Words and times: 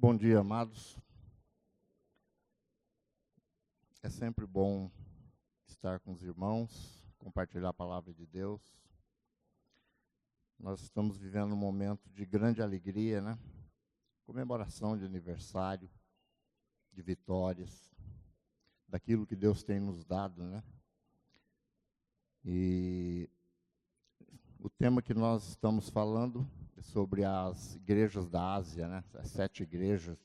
Bom 0.00 0.16
dia, 0.16 0.38
amados. 0.38 0.96
É 4.00 4.08
sempre 4.08 4.46
bom 4.46 4.88
estar 5.66 5.98
com 5.98 6.12
os 6.12 6.22
irmãos, 6.22 7.04
compartilhar 7.18 7.70
a 7.70 7.74
palavra 7.74 8.14
de 8.14 8.24
Deus. 8.24 8.62
Nós 10.56 10.82
estamos 10.82 11.18
vivendo 11.18 11.52
um 11.52 11.56
momento 11.56 12.08
de 12.10 12.24
grande 12.24 12.62
alegria, 12.62 13.20
né? 13.20 13.36
Comemoração 14.24 14.96
de 14.96 15.04
aniversário, 15.04 15.90
de 16.92 17.02
vitórias, 17.02 17.92
daquilo 18.86 19.26
que 19.26 19.34
Deus 19.34 19.64
tem 19.64 19.80
nos 19.80 20.04
dado, 20.04 20.44
né? 20.44 20.62
E 22.44 23.28
o 24.60 24.70
tema 24.70 25.02
que 25.02 25.12
nós 25.12 25.48
estamos 25.48 25.88
falando 25.90 26.48
sobre 26.82 27.24
as 27.24 27.74
igrejas 27.76 28.28
da 28.28 28.54
Ásia, 28.54 28.88
né? 28.88 29.04
as 29.14 29.30
sete 29.30 29.62
igrejas. 29.62 30.18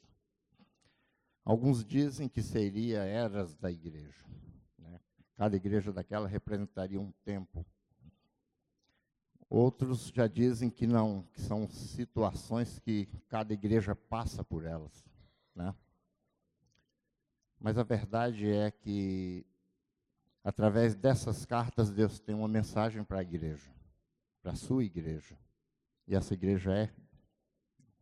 Alguns 1.44 1.84
dizem 1.84 2.30
que 2.30 2.42
seria 2.42 3.04
eras 3.04 3.56
da 3.56 3.72
igreja. 3.72 4.26
Né? 4.78 5.00
Cada 5.36 5.56
igreja 5.56 5.92
daquela 5.92 6.28
representaria 6.28 7.00
um 7.00 7.12
tempo. 7.24 7.66
Outros 9.50 10.08
já 10.08 10.26
dizem 10.26 10.70
que 10.70 10.88
não, 10.88 11.24
que 11.34 11.42
são 11.42 11.68
situações 11.70 12.80
que 12.80 13.08
cada 13.28 13.54
igreja 13.54 13.96
passa 13.96 14.44
por 14.44 14.66
elas. 14.66 15.06
Né? 15.54 15.76
Mas 17.60 17.78
a 17.78 17.84
verdade 17.84 18.50
é 18.50 18.72
que, 18.72 19.46
através 20.44 20.96
dessas 20.96 21.46
cartas, 21.46 21.92
Deus 21.92 22.20
tem 22.20 22.34
uma 22.34 22.48
mensagem 22.48 23.04
para 23.04 23.20
a 23.20 23.22
igreja, 23.22 23.70
para 24.42 24.54
a 24.54 24.56
sua 24.56 24.84
igreja. 24.84 25.38
E 26.08 26.16
essa 26.16 26.34
igreja 26.34 26.74
é 26.74 26.94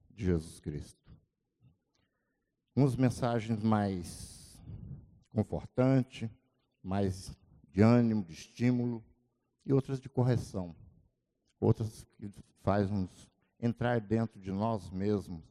de 0.09 0.25
Jesus 0.25 0.59
Cristo. 0.59 0.99
Umas 2.75 2.95
mensagens 2.95 3.61
mais 3.61 4.59
confortantes, 5.29 6.29
mais 6.81 7.35
de 7.69 7.81
ânimo, 7.81 8.23
de 8.23 8.33
estímulo, 8.33 9.03
e 9.65 9.71
outras 9.71 9.99
de 9.99 10.09
correção. 10.09 10.75
Outras 11.59 12.05
que 12.17 12.29
fazem 12.61 12.97
nos 12.97 13.29
entrar 13.59 14.01
dentro 14.01 14.39
de 14.39 14.51
nós 14.51 14.89
mesmos. 14.89 15.45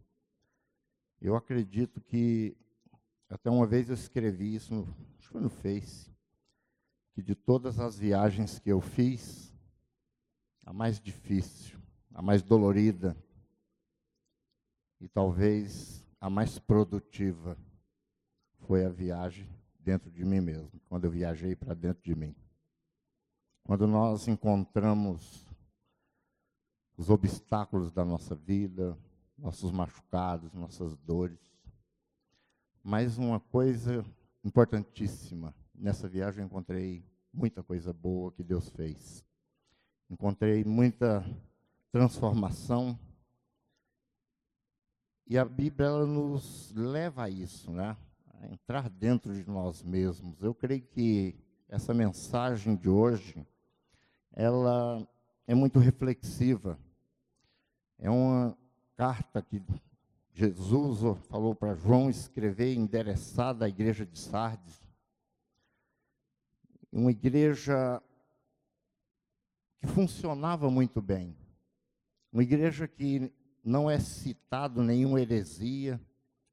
Eu 1.20 1.36
acredito 1.36 2.00
que, 2.00 2.56
até 3.28 3.48
uma 3.48 3.66
vez 3.66 3.88
eu 3.88 3.94
escrevi 3.94 4.54
isso, 4.54 4.74
no, 4.74 4.82
acho 5.18 5.28
que 5.28 5.32
foi 5.32 5.40
no 5.40 5.50
Face, 5.50 6.10
que 7.12 7.22
de 7.22 7.34
todas 7.34 7.78
as 7.78 7.98
viagens 7.98 8.58
que 8.58 8.70
eu 8.70 8.80
fiz, 8.80 9.54
a 10.66 10.72
mais 10.72 11.00
difícil 11.00 11.79
a 12.14 12.22
mais 12.22 12.42
dolorida 12.42 13.16
e 15.00 15.08
talvez 15.08 16.04
a 16.20 16.28
mais 16.28 16.58
produtiva 16.58 17.56
foi 18.58 18.84
a 18.84 18.88
viagem 18.88 19.48
dentro 19.78 20.10
de 20.10 20.24
mim 20.24 20.40
mesmo, 20.40 20.80
quando 20.88 21.06
eu 21.06 21.10
viajei 21.10 21.56
para 21.56 21.74
dentro 21.74 22.02
de 22.02 22.14
mim. 22.14 22.34
Quando 23.64 23.86
nós 23.86 24.28
encontramos 24.28 25.46
os 26.96 27.08
obstáculos 27.08 27.90
da 27.90 28.04
nossa 28.04 28.34
vida, 28.34 28.98
nossos 29.38 29.72
machucados, 29.72 30.52
nossas 30.52 30.96
dores. 30.98 31.40
Mas 32.82 33.16
uma 33.16 33.40
coisa 33.40 34.04
importantíssima, 34.44 35.54
nessa 35.74 36.08
viagem 36.08 36.40
eu 36.40 36.46
encontrei 36.46 37.04
muita 37.32 37.62
coisa 37.62 37.92
boa 37.92 38.32
que 38.32 38.44
Deus 38.44 38.68
fez. 38.68 39.24
Encontrei 40.10 40.64
muita 40.64 41.24
transformação. 41.90 42.98
E 45.26 45.38
a 45.38 45.44
Bíblia 45.44 45.88
ela 45.88 46.06
nos 46.06 46.72
leva 46.74 47.24
a 47.24 47.30
isso, 47.30 47.70
né? 47.70 47.96
A 48.34 48.48
entrar 48.48 48.88
dentro 48.88 49.32
de 49.32 49.48
nós 49.48 49.82
mesmos. 49.82 50.42
Eu 50.42 50.54
creio 50.54 50.82
que 50.82 51.36
essa 51.68 51.94
mensagem 51.94 52.74
de 52.74 52.88
hoje, 52.88 53.46
ela 54.32 55.06
é 55.46 55.54
muito 55.54 55.78
reflexiva. 55.78 56.78
É 57.98 58.10
uma 58.10 58.56
carta 58.96 59.40
que 59.42 59.62
Jesus 60.32 61.18
falou 61.28 61.54
para 61.54 61.74
João 61.74 62.08
escrever 62.08 62.74
endereçada 62.74 63.64
à 63.64 63.68
igreja 63.68 64.06
de 64.06 64.18
Sardes. 64.18 64.80
Uma 66.90 67.10
igreja 67.10 68.02
que 69.78 69.86
funcionava 69.86 70.70
muito 70.70 71.00
bem. 71.00 71.36
Uma 72.32 72.42
igreja 72.42 72.86
que 72.86 73.32
não 73.64 73.90
é 73.90 73.98
citado 73.98 74.82
nenhuma 74.82 75.20
heresia, 75.20 76.00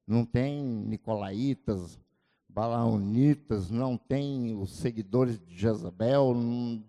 não 0.06 0.26
tem 0.26 0.64
nicolaítas, 0.64 2.00
balaonitas, 2.48 3.70
não 3.70 3.98
tem 3.98 4.56
os 4.56 4.72
seguidores 4.72 5.40
de 5.40 5.56
Jezabel, 5.56 6.34
não, 6.34 6.84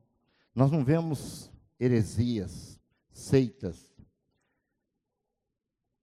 nós 0.55 0.71
não 0.71 0.85
vemos 0.85 1.51
heresias, 1.79 2.81
seitas. 3.11 3.93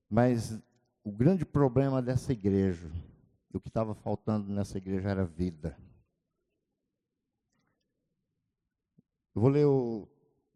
Mas 0.09 0.61
o 1.03 1.11
grande 1.11 1.45
problema 1.45 2.01
dessa 2.01 2.31
igreja, 2.31 2.91
o 3.53 3.59
que 3.59 3.69
estava 3.69 3.95
faltando 3.95 4.51
nessa 4.51 4.77
igreja 4.77 5.09
era 5.09 5.25
vida. 5.25 5.77
Eu 9.33 9.41
vou 9.41 9.49
ler 9.49 9.65
o 9.65 10.07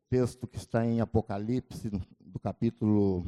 texto 0.09 0.47
que 0.47 0.57
está 0.57 0.85
em 0.85 1.01
Apocalipse, 1.01 1.89
do 2.29 2.39
capítulo 2.39 3.25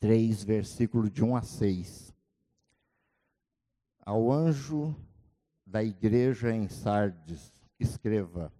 3, 0.00 0.42
versículo 0.42 1.08
de 1.08 1.22
1 1.22 1.36
a 1.36 1.42
6. 1.42 2.12
Ao 4.04 4.32
anjo 4.32 4.96
da 5.64 5.82
igreja 5.82 6.52
em 6.52 6.68
Sardes, 6.68 7.52
escreva: 7.78 8.52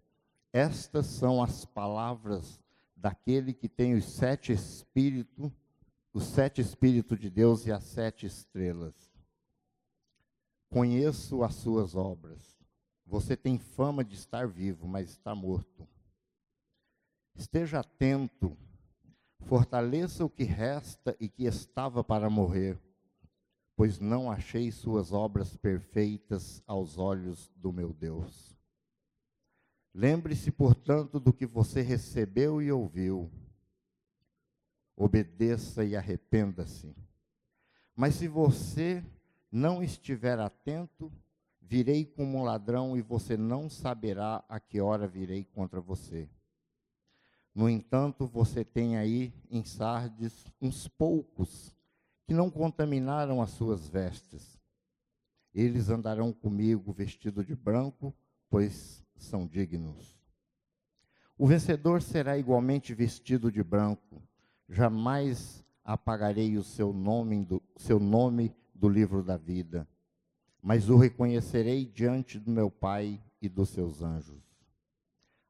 Estas 0.53 1.07
são 1.07 1.43
as 1.43 1.65
palavras 1.65 2.61
daquele 2.95 3.53
que 3.53 3.69
tem 3.69 3.95
os 3.95 4.05
sete 4.05 4.53
espíritos, 4.53 5.51
os 6.13 6.25
sete 6.25 6.61
espíritos 6.61 7.19
de 7.19 7.29
Deus 7.29 7.67
e 7.67 7.73
as 7.73 7.83
sete 7.83 8.25
estrelas. 8.25 8.95
Conheço 10.71 11.43
as 11.43 11.57
suas 11.57 11.97
obras. 11.97 12.57
Você 13.05 13.37
tem 13.37 13.59
fama 13.59 14.05
de 14.05 14.15
estar 14.15 14.47
vivo, 14.47 14.87
mas 14.87 15.11
está 15.11 15.35
morto. 15.35 15.89
Esteja 17.35 17.81
atento, 17.81 18.57
fortaleça 19.43 20.25
o 20.25 20.31
que 20.31 20.45
resta 20.45 21.17
e 21.21 21.29
que 21.29 21.45
estava 21.45 22.03
para 22.03 22.31
morrer, 22.31 22.79
pois 23.77 23.99
não 23.99 24.31
achei 24.31 24.71
suas 24.71 25.13
obras 25.13 25.57
perfeitas 25.57 26.63
aos 26.67 26.99
olhos 26.99 27.51
do 27.57 27.73
meu 27.73 27.93
Deus. 27.93 28.57
Lembre-se, 29.95 30.51
portanto, 30.51 31.21
do 31.21 31.33
que 31.33 31.45
você 31.45 31.83
recebeu 31.83 32.63
e 32.63 32.73
ouviu. 32.73 33.31
Obedeça 34.97 35.85
e 35.85 35.95
arrependa-se. 35.95 36.95
Mas 37.95 38.15
se 38.15 38.27
você 38.27 39.05
não 39.51 39.83
estiver 39.83 40.39
atento, 40.39 41.13
virei 41.61 42.07
como 42.07 42.39
um 42.39 42.43
ladrão 42.43 42.97
e 42.97 43.03
você 43.03 43.37
não 43.37 43.69
saberá 43.69 44.43
a 44.49 44.59
que 44.59 44.81
hora 44.81 45.07
virei 45.07 45.45
contra 45.45 45.81
você. 45.81 46.29
No 47.55 47.69
entanto, 47.69 48.27
você 48.27 48.65
tem 48.65 48.97
aí 48.97 49.33
em 49.51 49.65
Sardes 49.65 50.47
uns 50.61 50.89
poucos 50.89 51.75
que 52.27 52.33
não 52.33 52.51
contaminaram 52.51 53.43
as 53.43 53.51
suas 53.51 53.89
vestes. 53.89 54.59
Eles 55.55 55.91
andarão 55.91 56.33
comigo 56.33 56.93
vestido 56.93 57.45
de 57.45 57.55
branco, 57.55 58.15
pois 58.49 59.05
são 59.17 59.47
dignos. 59.47 60.19
O 61.37 61.47
vencedor 61.47 62.01
será 62.01 62.39
igualmente 62.39 62.95
vestido 62.95 63.51
de 63.53 63.63
branco. 63.63 64.23
Jamais 64.69 65.63
apagarei 65.85 66.57
o 66.57 66.63
seu 66.63 66.93
nome 66.93 67.45
do, 67.45 67.63
seu 67.77 67.99
nome 67.99 68.55
do 68.75 68.89
livro 68.89 69.23
da 69.23 69.37
vida, 69.37 69.87
mas 70.63 70.89
o 70.89 70.97
reconhecerei 70.97 71.85
diante 71.85 72.39
do 72.39 72.51
meu 72.51 72.71
Pai 72.71 73.23
e 73.41 73.49
dos 73.49 73.71
seus 73.71 74.03
anjos. 74.03 74.41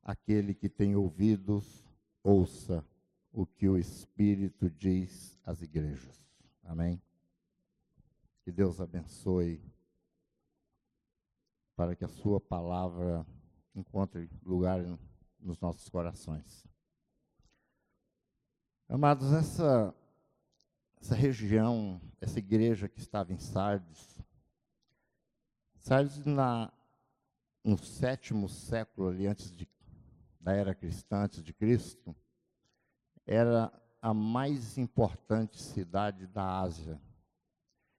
Aquele 0.03 0.55
que 0.55 0.69
tem 0.69 0.97
ouvidos, 0.97 1.82
ouça 2.23 2.85
o 3.33 3.47
que 3.47 3.69
o 3.69 3.79
Espírito 3.79 4.71
diz 4.71 5.39
às 5.45 5.63
igrejas. 5.63 6.23
Amém? 6.65 7.01
Que 8.45 8.53
Deus 8.53 8.81
abençoe 8.81 9.63
para 11.75 11.97
que 11.97 12.05
a 12.05 12.09
Sua 12.09 12.41
palavra 12.41 13.27
encontre 13.75 14.29
lugar 14.45 14.81
nos 15.41 15.59
nossos 15.61 15.89
corações. 15.89 16.67
Amados, 18.89 19.33
essa, 19.33 19.95
essa 21.01 21.15
região, 21.15 22.01
essa 22.21 22.39
igreja 22.39 22.89
que 22.89 23.01
estava 23.01 23.33
em 23.33 23.39
Sardes, 23.39 24.23
Sardes 25.77 26.25
na, 26.25 26.73
no 27.65 27.77
sétimo 27.79 28.49
século 28.49 29.09
ali 29.09 29.27
antes 29.27 29.51
de 29.51 29.67
da 30.43 30.53
era 30.53 30.75
cristã, 30.75 31.23
antes 31.23 31.43
de 31.43 31.53
Cristo, 31.55 32.15
era 33.25 33.73
a 34.01 34.13
mais 34.13 34.77
importante 34.77 35.63
cidade 35.63 36.27
da 36.27 36.61
Ásia, 36.61 37.01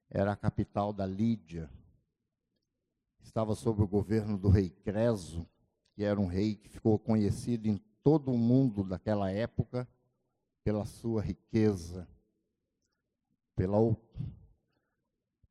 era 0.10 0.34
a 0.34 0.36
capital 0.36 0.92
da 0.92 1.06
Lídia. 1.06 1.72
Estava 3.22 3.56
sob 3.56 3.81
o 3.81 3.88
governo 3.88 4.38
do 4.38 4.50
rei 4.50 4.69
Creso, 4.69 5.48
que 5.95 6.04
era 6.04 6.19
um 6.19 6.28
rei 6.28 6.56
que 6.56 6.68
ficou 6.68 7.00
conhecido 7.00 7.68
em 7.68 7.78
todo 8.04 8.31
o 8.31 8.38
mundo 8.38 8.84
daquela 8.84 9.31
época 9.31 9.88
pela 10.63 10.86
sua 10.86 11.22
riqueza, 11.22 12.06
pela, 13.56 13.78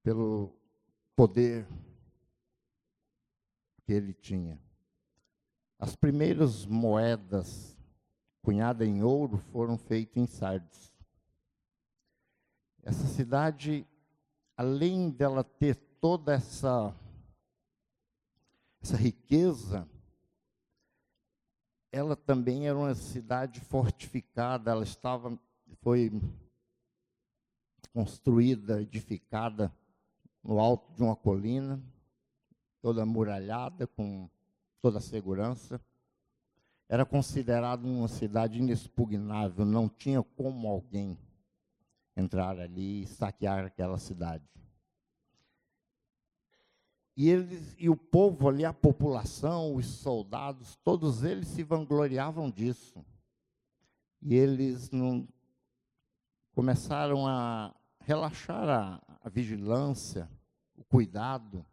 pelo 0.02 0.54
poder 1.16 1.66
que 3.84 3.92
ele 3.92 4.12
tinha. 4.12 4.60
As 5.82 5.96
primeiras 5.96 6.64
moedas 6.64 7.76
cunhadas 8.40 8.86
em 8.86 9.02
ouro 9.02 9.38
foram 9.38 9.76
feitas 9.76 10.16
em 10.16 10.28
Sardes. 10.28 10.94
Essa 12.84 13.04
cidade, 13.08 13.84
além 14.56 15.10
dela 15.10 15.42
ter 15.42 15.74
toda 16.00 16.34
essa 16.34 16.94
essa 18.80 18.96
riqueza, 18.96 19.88
ela 21.90 22.14
também 22.14 22.68
era 22.68 22.78
uma 22.78 22.94
cidade 22.94 23.60
fortificada, 23.60 24.70
ela 24.70 24.84
estava 24.84 25.36
foi 25.80 26.12
construída, 27.92 28.80
edificada 28.80 29.74
no 30.44 30.60
alto 30.60 30.94
de 30.94 31.02
uma 31.02 31.16
colina, 31.16 31.82
toda 32.80 33.04
muralhada 33.04 33.88
com 33.88 34.30
toda 34.82 34.98
a 34.98 35.00
segurança. 35.00 35.80
Era 36.88 37.06
considerada 37.06 37.86
uma 37.86 38.08
cidade 38.08 38.58
inexpugnável, 38.58 39.64
não 39.64 39.88
tinha 39.88 40.22
como 40.22 40.68
alguém 40.68 41.16
entrar 42.14 42.58
ali 42.58 43.04
e 43.04 43.06
saquear 43.06 43.64
aquela 43.64 43.96
cidade. 43.96 44.44
E, 47.16 47.28
eles, 47.28 47.74
e 47.78 47.88
o 47.88 47.96
povo 47.96 48.48
ali, 48.48 48.64
a 48.64 48.72
população, 48.72 49.74
os 49.74 49.86
soldados, 49.86 50.76
todos 50.76 51.22
eles 51.22 51.48
se 51.48 51.62
vangloriavam 51.62 52.50
disso. 52.50 53.04
E 54.20 54.34
eles 54.34 54.90
não 54.90 55.28
começaram 56.54 57.26
a 57.26 57.74
relaxar 58.00 58.68
a, 58.68 59.18
a 59.22 59.28
vigilância, 59.28 60.28
o 60.76 60.84
cuidado. 60.84 61.64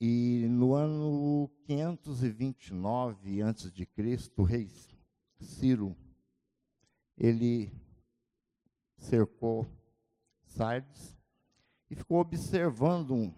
E 0.00 0.46
no 0.48 0.74
ano 0.74 1.50
529 1.66 3.42
a.C., 3.42 4.30
o 4.36 4.42
rei 4.42 4.68
Ciro, 5.40 5.96
ele 7.16 7.72
cercou 8.96 9.66
Sardes 10.44 11.16
e 11.90 11.94
ficou 11.94 12.18
observando 12.18 13.34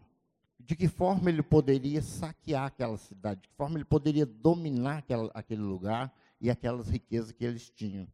de 0.59 0.75
que 0.75 0.89
forma 0.89 1.29
ele 1.29 1.43
poderia 1.43 2.03
saquear 2.03 2.67
aquela 2.67 2.97
cidade, 2.97 3.43
de 3.43 3.49
que 3.49 3.55
forma 3.55 3.77
ele 3.77 3.85
poderia 3.85 4.27
dominar 4.27 4.99
aquela, 4.99 5.31
aquele 5.35 5.63
lugar 5.63 6.13
e 6.41 6.51
aquelas 6.51 6.89
riquezas 6.89 7.33
que 7.33 7.45
eles 7.45 7.71
tinham. 7.71 8.09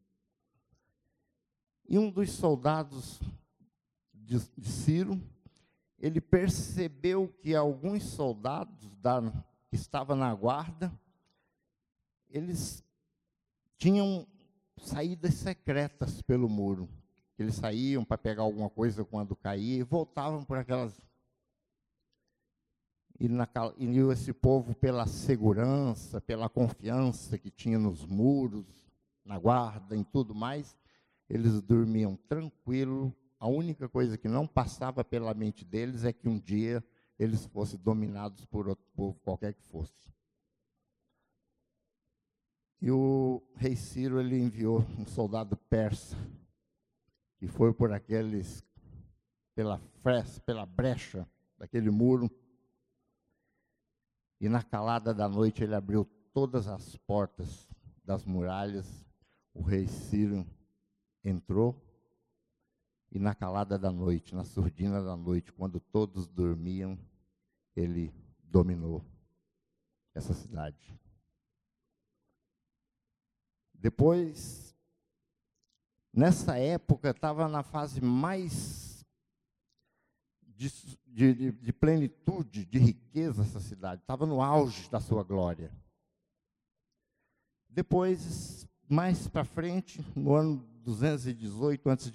E 1.88 1.98
um 1.98 2.10
dos 2.10 2.30
soldados 2.30 3.20
de, 4.12 4.38
de 4.56 4.68
Ciro, 4.68 5.20
ele 6.02 6.20
percebeu 6.20 7.28
que 7.40 7.54
alguns 7.54 8.02
soldados 8.02 8.92
da, 8.96 9.22
que 9.70 9.76
estavam 9.76 10.16
na 10.16 10.34
guarda, 10.34 10.92
eles 12.28 12.84
tinham 13.78 14.26
saídas 14.76 15.34
secretas 15.34 16.20
pelo 16.20 16.48
muro. 16.48 16.88
Eles 17.38 17.54
saíam 17.54 18.04
para 18.04 18.18
pegar 18.18 18.42
alguma 18.42 18.68
coisa 18.68 19.04
quando 19.04 19.36
caía 19.36 19.78
e 19.78 19.82
voltavam 19.84 20.44
por 20.44 20.58
aquelas. 20.58 21.00
E, 23.20 23.28
na, 23.28 23.48
e 23.78 23.98
esse 24.12 24.32
povo, 24.32 24.74
pela 24.74 25.06
segurança, 25.06 26.20
pela 26.20 26.48
confiança 26.48 27.38
que 27.38 27.50
tinha 27.50 27.78
nos 27.78 28.04
muros, 28.04 28.66
na 29.24 29.38
guarda, 29.38 29.96
em 29.96 30.02
tudo 30.02 30.34
mais, 30.34 30.76
eles 31.30 31.62
dormiam 31.62 32.16
tranquilo. 32.28 33.14
A 33.42 33.48
única 33.48 33.88
coisa 33.88 34.16
que 34.16 34.28
não 34.28 34.46
passava 34.46 35.02
pela 35.02 35.34
mente 35.34 35.64
deles 35.64 36.04
é 36.04 36.12
que 36.12 36.28
um 36.28 36.38
dia 36.38 36.80
eles 37.18 37.44
fossem 37.46 37.76
dominados 37.76 38.44
por 38.44 38.68
outro 38.68 38.86
povo, 38.94 39.18
qualquer 39.18 39.52
que 39.52 39.64
fosse. 39.64 39.92
E 42.80 42.88
o 42.88 43.42
rei 43.56 43.74
Ciro 43.74 44.20
ele 44.20 44.38
enviou 44.38 44.86
um 44.96 45.04
soldado 45.04 45.56
persa 45.56 46.16
que 47.36 47.48
foi 47.48 47.74
por 47.74 47.92
aqueles 47.92 48.64
pela 49.56 49.80
fresta, 50.04 50.40
pela 50.42 50.64
brecha 50.64 51.28
daquele 51.58 51.90
muro. 51.90 52.30
E 54.40 54.48
na 54.48 54.62
calada 54.62 55.12
da 55.12 55.28
noite 55.28 55.64
ele 55.64 55.74
abriu 55.74 56.04
todas 56.32 56.68
as 56.68 56.94
portas 56.94 57.68
das 58.04 58.24
muralhas. 58.24 59.04
O 59.52 59.62
rei 59.62 59.88
Ciro 59.88 60.46
entrou 61.24 61.76
e 63.12 63.18
na 63.18 63.34
calada 63.34 63.78
da 63.78 63.92
noite, 63.92 64.34
na 64.34 64.42
surdina 64.42 65.02
da 65.02 65.14
noite, 65.14 65.52
quando 65.52 65.78
todos 65.78 66.26
dormiam, 66.26 66.98
ele 67.76 68.10
dominou 68.42 69.04
essa 70.14 70.32
cidade. 70.32 70.98
Depois, 73.74 74.74
nessa 76.10 76.56
época, 76.56 77.10
estava 77.10 77.46
na 77.48 77.62
fase 77.62 78.00
mais 78.00 79.04
de, 80.40 80.70
de, 81.06 81.52
de, 81.52 81.72
plenitude, 81.72 82.64
de 82.64 82.78
riqueza 82.78 83.42
essa 83.42 83.60
cidade, 83.60 84.00
estava 84.00 84.24
no 84.24 84.40
auge 84.40 84.88
da 84.88 85.00
sua 85.00 85.22
glória. 85.22 85.70
Depois, 87.68 88.66
mais 88.88 89.28
para 89.28 89.44
frente, 89.44 90.02
no 90.16 90.34
ano 90.34 90.71
218 90.82 91.88
a.C., 91.90 92.12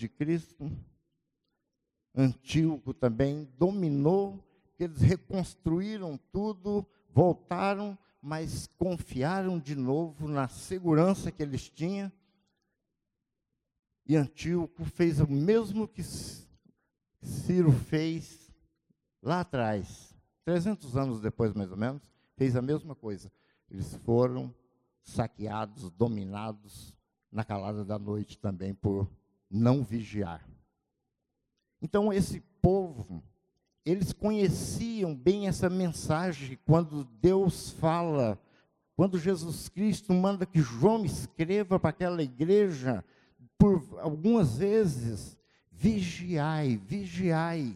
Antíoco 2.15 2.93
também 2.93 3.47
dominou, 3.59 4.43
eles 4.79 5.01
reconstruíram 5.01 6.17
tudo, 6.31 6.85
voltaram, 7.09 7.97
mas 8.19 8.67
confiaram 8.77 9.59
de 9.59 9.75
novo 9.75 10.27
na 10.27 10.47
segurança 10.47 11.31
que 11.31 11.43
eles 11.43 11.69
tinham. 11.69 12.11
E 14.03 14.15
Antíoco 14.15 14.83
fez 14.83 15.19
o 15.19 15.27
mesmo 15.27 15.87
que 15.87 16.01
Ciro 17.21 17.71
fez 17.71 18.51
lá 19.21 19.42
atrás, 19.42 20.15
300 20.44 20.97
anos 20.97 21.21
depois, 21.21 21.53
mais 21.53 21.71
ou 21.71 21.77
menos, 21.77 22.01
fez 22.35 22.56
a 22.56 22.61
mesma 22.61 22.95
coisa. 22.95 23.31
Eles 23.69 23.94
foram 23.97 24.53
saqueados, 25.03 25.92
dominados 25.92 26.96
na 27.31 27.43
calada 27.43 27.83
da 27.83 27.97
noite 27.99 28.37
também 28.37 28.73
por 28.73 29.09
não 29.49 29.83
vigiar. 29.83 30.47
Então 31.81 32.11
esse 32.11 32.41
povo, 32.61 33.23
eles 33.85 34.11
conheciam 34.11 35.15
bem 35.15 35.47
essa 35.47 35.69
mensagem 35.69 36.57
quando 36.65 37.03
Deus 37.21 37.71
fala, 37.71 38.39
quando 38.95 39.19
Jesus 39.19 39.69
Cristo 39.69 40.13
manda 40.13 40.45
que 40.45 40.61
João 40.61 41.05
escreva 41.05 41.79
para 41.79 41.91
aquela 41.91 42.23
igreja 42.23 43.03
por 43.57 43.99
algumas 43.99 44.57
vezes, 44.57 45.37
vigiai, 45.71 46.77
vigiai. 46.77 47.75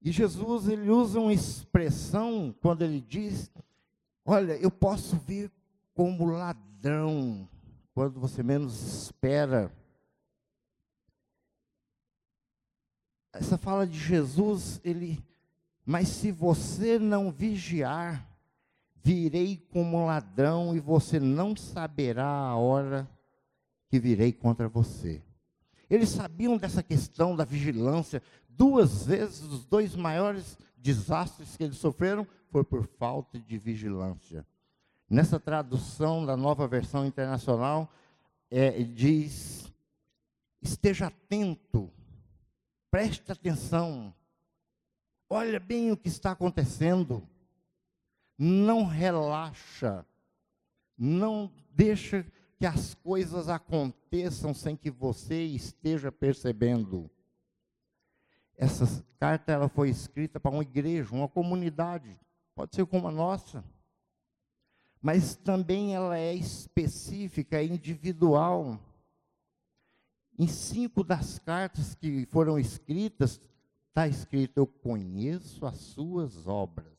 E 0.00 0.12
Jesus 0.12 0.68
ele 0.68 0.90
usa 0.90 1.18
uma 1.18 1.32
expressão 1.32 2.54
quando 2.60 2.82
ele 2.82 3.00
diz 3.00 3.50
Olha, 4.24 4.56
eu 4.56 4.70
posso 4.70 5.16
vir 5.16 5.52
como 5.94 6.24
ladrão 6.24 6.73
quando 7.94 8.20
você 8.20 8.42
menos 8.42 9.04
espera. 9.04 9.72
Essa 13.32 13.56
fala 13.56 13.86
de 13.86 13.98
Jesus, 13.98 14.80
ele, 14.84 15.24
mas 15.84 16.08
se 16.08 16.30
você 16.30 16.98
não 16.98 17.32
vigiar, 17.32 18.28
virei 19.02 19.56
como 19.72 20.06
ladrão 20.06 20.76
e 20.76 20.80
você 20.80 21.18
não 21.18 21.56
saberá 21.56 22.26
a 22.26 22.56
hora 22.56 23.10
que 23.88 23.98
virei 23.98 24.32
contra 24.32 24.68
você. 24.68 25.22
Eles 25.90 26.08
sabiam 26.08 26.56
dessa 26.56 26.82
questão 26.82 27.36
da 27.36 27.44
vigilância. 27.44 28.22
Duas 28.48 29.06
vezes, 29.06 29.42
os 29.42 29.64
dois 29.64 29.94
maiores 29.96 30.58
desastres 30.76 31.56
que 31.56 31.64
eles 31.64 31.76
sofreram 31.76 32.26
foi 32.50 32.64
por 32.64 32.86
falta 32.86 33.38
de 33.38 33.58
vigilância. 33.58 34.46
Nessa 35.14 35.38
tradução 35.38 36.26
da 36.26 36.36
nova 36.36 36.66
versão 36.66 37.06
internacional, 37.06 37.88
é, 38.50 38.82
diz: 38.82 39.72
esteja 40.60 41.06
atento, 41.06 41.88
preste 42.90 43.30
atenção, 43.30 44.12
olha 45.30 45.60
bem 45.60 45.92
o 45.92 45.96
que 45.96 46.08
está 46.08 46.32
acontecendo, 46.32 47.22
não 48.36 48.84
relaxa, 48.86 50.04
não 50.98 51.48
deixa 51.70 52.26
que 52.58 52.66
as 52.66 52.94
coisas 52.94 53.48
aconteçam 53.48 54.52
sem 54.52 54.74
que 54.74 54.90
você 54.90 55.44
esteja 55.44 56.10
percebendo. 56.10 57.08
Essa 58.56 58.84
carta 59.20 59.52
ela 59.52 59.68
foi 59.68 59.90
escrita 59.90 60.40
para 60.40 60.50
uma 60.50 60.64
igreja, 60.64 61.14
uma 61.14 61.28
comunidade, 61.28 62.18
pode 62.52 62.74
ser 62.74 62.84
como 62.84 63.06
a 63.06 63.12
nossa, 63.12 63.64
mas 65.04 65.36
também 65.36 65.94
ela 65.94 66.16
é 66.16 66.32
específica, 66.32 67.62
individual. 67.62 68.80
Em 70.38 70.48
cinco 70.48 71.04
das 71.04 71.38
cartas 71.38 71.94
que 71.94 72.24
foram 72.30 72.58
escritas, 72.58 73.38
está 73.90 74.08
escrito: 74.08 74.56
Eu 74.56 74.66
conheço 74.66 75.66
as 75.66 75.76
suas 75.76 76.46
obras. 76.46 76.90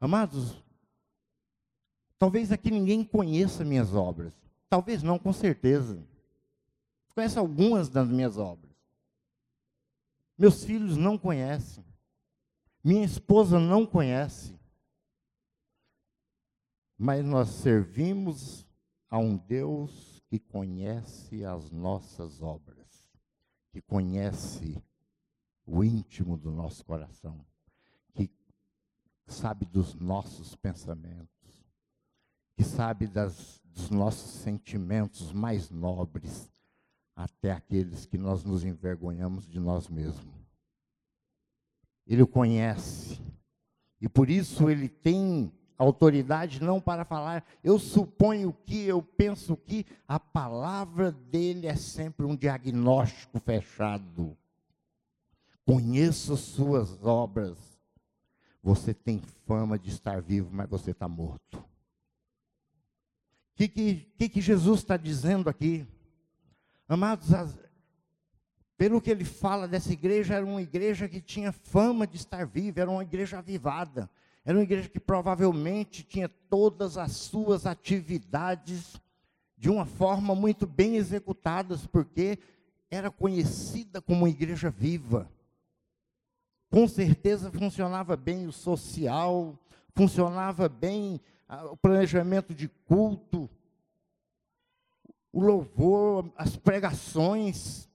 Amados, 0.00 0.64
talvez 2.18 2.50
aqui 2.50 2.70
ninguém 2.70 3.04
conheça 3.04 3.66
minhas 3.66 3.92
obras. 3.94 4.32
Talvez 4.70 5.02
não, 5.02 5.18
com 5.18 5.32
certeza. 5.32 6.02
Conhece 7.14 7.38
algumas 7.38 7.90
das 7.90 8.08
minhas 8.08 8.38
obras. 8.38 8.72
Meus 10.38 10.64
filhos 10.64 10.96
não 10.96 11.18
conhecem. 11.18 11.84
Minha 12.82 13.04
esposa 13.04 13.60
não 13.60 13.84
conhece. 13.84 14.57
Mas 16.98 17.24
nós 17.24 17.48
servimos 17.50 18.66
a 19.08 19.18
um 19.18 19.36
Deus 19.36 20.20
que 20.28 20.40
conhece 20.40 21.44
as 21.44 21.70
nossas 21.70 22.42
obras, 22.42 23.08
que 23.70 23.80
conhece 23.80 24.82
o 25.64 25.84
íntimo 25.84 26.36
do 26.36 26.50
nosso 26.50 26.84
coração, 26.84 27.46
que 28.14 28.28
sabe 29.26 29.64
dos 29.64 29.94
nossos 29.94 30.56
pensamentos, 30.56 31.28
que 32.56 32.64
sabe 32.64 33.06
das, 33.06 33.62
dos 33.64 33.90
nossos 33.90 34.42
sentimentos 34.42 35.32
mais 35.32 35.70
nobres, 35.70 36.50
até 37.14 37.52
aqueles 37.52 38.06
que 38.06 38.18
nós 38.18 38.42
nos 38.42 38.64
envergonhamos 38.64 39.46
de 39.46 39.60
nós 39.60 39.88
mesmos. 39.88 40.34
Ele 42.06 42.22
o 42.22 42.26
conhece, 42.26 43.20
e 44.00 44.08
por 44.08 44.30
isso 44.30 44.68
ele 44.68 44.88
tem 44.88 45.52
autoridade 45.84 46.62
não 46.62 46.80
para 46.80 47.04
falar, 47.04 47.44
eu 47.62 47.78
suponho 47.78 48.52
que, 48.66 48.84
eu 48.84 49.00
penso 49.00 49.56
que, 49.56 49.86
a 50.06 50.18
palavra 50.18 51.12
dele 51.12 51.66
é 51.66 51.76
sempre 51.76 52.26
um 52.26 52.36
diagnóstico 52.36 53.38
fechado 53.40 54.36
conheço 55.68 56.34
suas 56.34 57.04
obras. 57.04 57.58
Você 58.62 58.94
tem 58.94 59.20
fama 59.46 59.78
de 59.78 59.90
estar 59.90 60.22
vivo, 60.22 60.48
mas 60.50 60.66
você 60.66 60.92
está 60.92 61.06
morto. 61.06 61.58
O 61.58 61.64
que, 63.54 63.68
que, 63.68 64.28
que, 64.30 64.40
Jesus 64.40 64.80
está 64.80 64.96
dizendo 64.96 65.50
aqui? 65.50 65.86
Amados, 66.88 67.34
as, 67.34 67.58
pelo 68.78 68.98
que 68.98 69.10
ele 69.10 69.26
fala 69.26 69.68
dessa 69.68 69.92
igreja, 69.92 70.36
era 70.36 70.46
uma 70.46 70.62
igreja 70.62 71.06
que 71.06 71.20
tinha 71.20 71.52
fama 71.52 72.06
de 72.06 72.16
estar 72.16 72.46
viva, 72.46 72.80
era 72.80 72.90
uma 72.90 73.02
igreja 73.02 73.38
avivada, 73.38 74.08
era 74.48 74.56
uma 74.56 74.64
igreja 74.64 74.88
que 74.88 74.98
provavelmente 74.98 76.02
tinha 76.02 76.26
todas 76.26 76.96
as 76.96 77.12
suas 77.12 77.66
atividades 77.66 78.98
de 79.58 79.68
uma 79.68 79.84
forma 79.84 80.34
muito 80.34 80.66
bem 80.66 80.96
executadas, 80.96 81.86
porque 81.86 82.38
era 82.90 83.10
conhecida 83.10 84.00
como 84.00 84.20
uma 84.20 84.30
igreja 84.30 84.70
viva. 84.70 85.30
Com 86.70 86.88
certeza 86.88 87.52
funcionava 87.52 88.16
bem 88.16 88.46
o 88.46 88.52
social, 88.52 89.54
funcionava 89.94 90.66
bem 90.66 91.20
o 91.70 91.76
planejamento 91.76 92.54
de 92.54 92.68
culto, 92.86 93.50
o 95.30 95.42
louvor, 95.42 96.32
as 96.34 96.56
pregações. 96.56 97.86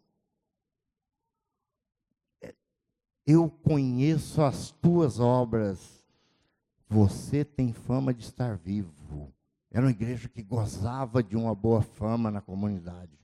Eu 3.26 3.50
conheço 3.50 4.40
as 4.44 4.70
tuas 4.70 5.20
obras. 5.20 6.03
Você 6.94 7.44
tem 7.44 7.74
fama 7.74 8.14
de 8.14 8.24
estar 8.24 8.58
vivo. 8.58 9.34
Era 9.72 9.86
uma 9.86 9.92
igreja 9.92 10.30
que 10.30 10.44
gozava 10.44 11.24
de 11.24 11.36
uma 11.36 11.56
boa 11.56 11.82
fama 11.82 12.30
na 12.30 12.42
comunidade. 12.42 13.20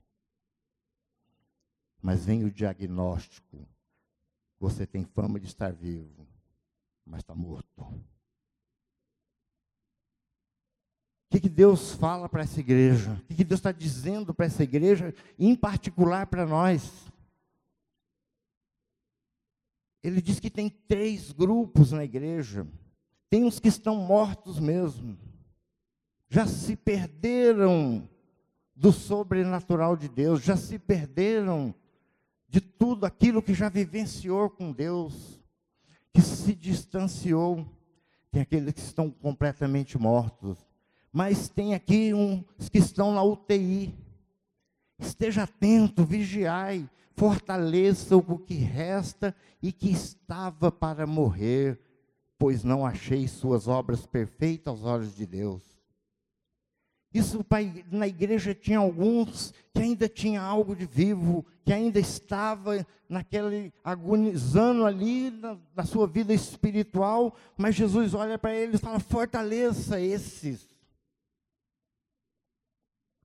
Mas 2.01 2.25
vem 2.25 2.43
o 2.43 2.51
diagnóstico 2.51 3.67
você 4.59 4.85
tem 4.85 5.05
fama 5.05 5.39
de 5.39 5.47
estar 5.47 5.71
vivo, 5.71 6.27
mas 7.05 7.21
está 7.21 7.33
morto. 7.33 7.81
O 7.81 8.03
que, 11.31 11.39
que 11.39 11.49
Deus 11.49 11.93
fala 11.93 12.27
para 12.27 12.41
essa 12.41 12.59
igreja? 12.59 13.13
O 13.13 13.27
que, 13.27 13.35
que 13.35 13.43
Deus 13.43 13.59
está 13.59 13.71
dizendo 13.71 14.33
para 14.33 14.47
essa 14.47 14.63
igreja, 14.63 15.15
em 15.37 15.55
particular 15.55 16.27
para 16.27 16.45
nós? 16.45 16.91
Ele 20.03 20.21
diz 20.21 20.39
que 20.39 20.49
tem 20.49 20.69
três 20.69 21.31
grupos 21.31 21.91
na 21.91 22.03
igreja. 22.03 22.67
Tem 23.29 23.43
uns 23.43 23.59
que 23.59 23.67
estão 23.67 23.95
mortos 23.95 24.59
mesmo. 24.59 25.17
Já 26.29 26.45
se 26.45 26.75
perderam 26.75 28.07
do 28.75 28.91
sobrenatural 28.91 29.97
de 29.97 30.07
Deus, 30.07 30.41
já 30.41 30.55
se 30.55 30.79
perderam 30.79 31.73
de 32.47 32.61
tudo 32.61 33.05
aquilo 33.05 33.41
que 33.41 33.53
já 33.53 33.69
vivenciou 33.69 34.49
com 34.49 34.71
Deus, 34.71 35.39
que 36.13 36.21
se 36.21 36.55
distanciou. 36.55 37.65
Tem 38.31 38.41
aqueles 38.41 38.73
que 38.73 38.79
estão 38.79 39.09
completamente 39.09 39.97
mortos, 39.97 40.57
mas 41.11 41.49
tem 41.49 41.73
aqui 41.73 42.13
uns 42.13 42.69
que 42.69 42.77
estão 42.77 43.13
na 43.13 43.23
UTI. 43.23 43.93
Esteja 44.97 45.43
atento, 45.43 46.03
vigiai, 46.03 46.89
fortaleça 47.15 48.15
o 48.15 48.37
que 48.37 48.55
resta 48.55 49.35
e 49.61 49.71
que 49.71 49.91
estava 49.91 50.71
para 50.71 51.05
morrer, 51.05 51.79
pois 52.39 52.63
não 52.63 52.85
achei 52.85 53.27
suas 53.27 53.67
obras 53.67 54.05
perfeitas 54.05 54.67
aos 54.67 54.83
olhos 54.85 55.13
de 55.13 55.25
Deus. 55.25 55.61
Isso 57.13 57.43
na 57.91 58.07
igreja 58.07 58.53
tinha 58.53 58.79
alguns 58.79 59.53
que 59.73 59.81
ainda 59.81 60.07
tinha 60.07 60.41
algo 60.41 60.75
de 60.75 60.85
vivo, 60.85 61.45
que 61.65 61.73
ainda 61.73 61.99
estava 61.99 62.85
naquele 63.09 63.73
agonizando 63.83 64.85
ali 64.85 65.31
na, 65.31 65.57
na 65.75 65.83
sua 65.83 66.07
vida 66.07 66.33
espiritual, 66.33 67.35
mas 67.57 67.75
Jesus 67.75 68.13
olha 68.13 68.37
para 68.37 68.53
eles 68.55 68.79
e 68.79 68.83
fala: 68.83 68.99
fortaleça 68.99 69.99
esses. 69.99 70.69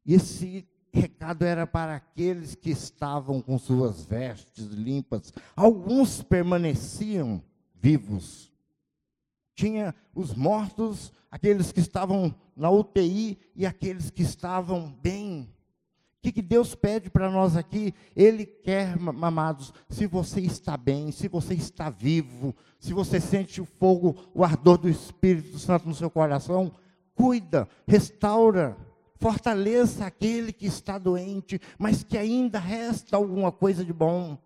E 0.05 0.15
esse 0.15 0.67
recado 0.93 1.45
era 1.45 1.67
para 1.67 1.95
aqueles 1.95 2.55
que 2.55 2.71
estavam 2.71 3.43
com 3.43 3.59
suas 3.59 4.05
vestes 4.07 4.67
limpas. 4.67 5.33
Alguns 5.55 6.23
permaneciam 6.23 7.43
vivos. 7.75 8.54
Tinha 9.55 9.95
os 10.15 10.35
mortos, 10.35 11.13
aqueles 11.31 11.73
que 11.73 11.81
estavam 11.81 12.35
na 12.57 12.71
UTI 12.71 13.39
e 13.55 13.65
aqueles 13.67 14.11
que 14.11 14.23
estavam 14.23 14.91
bem. 15.03 15.49
O 16.19 16.23
que, 16.23 16.33
que 16.33 16.43
Deus 16.43 16.75
pede 16.75 17.11
para 17.11 17.31
nós 17.31 17.57
aqui? 17.57 17.95
Ele 18.17 18.47
quer, 18.47 18.97
amados, 19.23 19.73
se 19.89 20.07
você 20.07 20.41
está 20.41 20.77
bem, 20.77 21.13
se 21.13 21.29
você 21.29 21.55
está 21.55 21.91
vivo, 21.91 22.55
se 22.81 22.95
você 22.95 23.21
sente 23.21 23.61
o 23.61 23.67
fogo, 23.67 24.17
o 24.33 24.43
ardor 24.43 24.79
do 24.79 24.89
Espírito 24.89 25.59
Santo 25.59 25.87
no 25.87 25.95
seu 25.95 26.11
coração, 26.11 26.73
cuida, 27.15 27.69
restaura, 27.87 28.77
fortaleça 29.17 30.07
aquele 30.07 30.53
que 30.53 30.67
está 30.67 30.99
doente, 30.99 31.61
mas 31.79 32.03
que 32.03 32.17
ainda 32.17 32.59
resta 32.59 33.17
alguma 33.17 33.53
coisa 33.53 33.85
de 33.85 33.93
bom. 33.93 34.39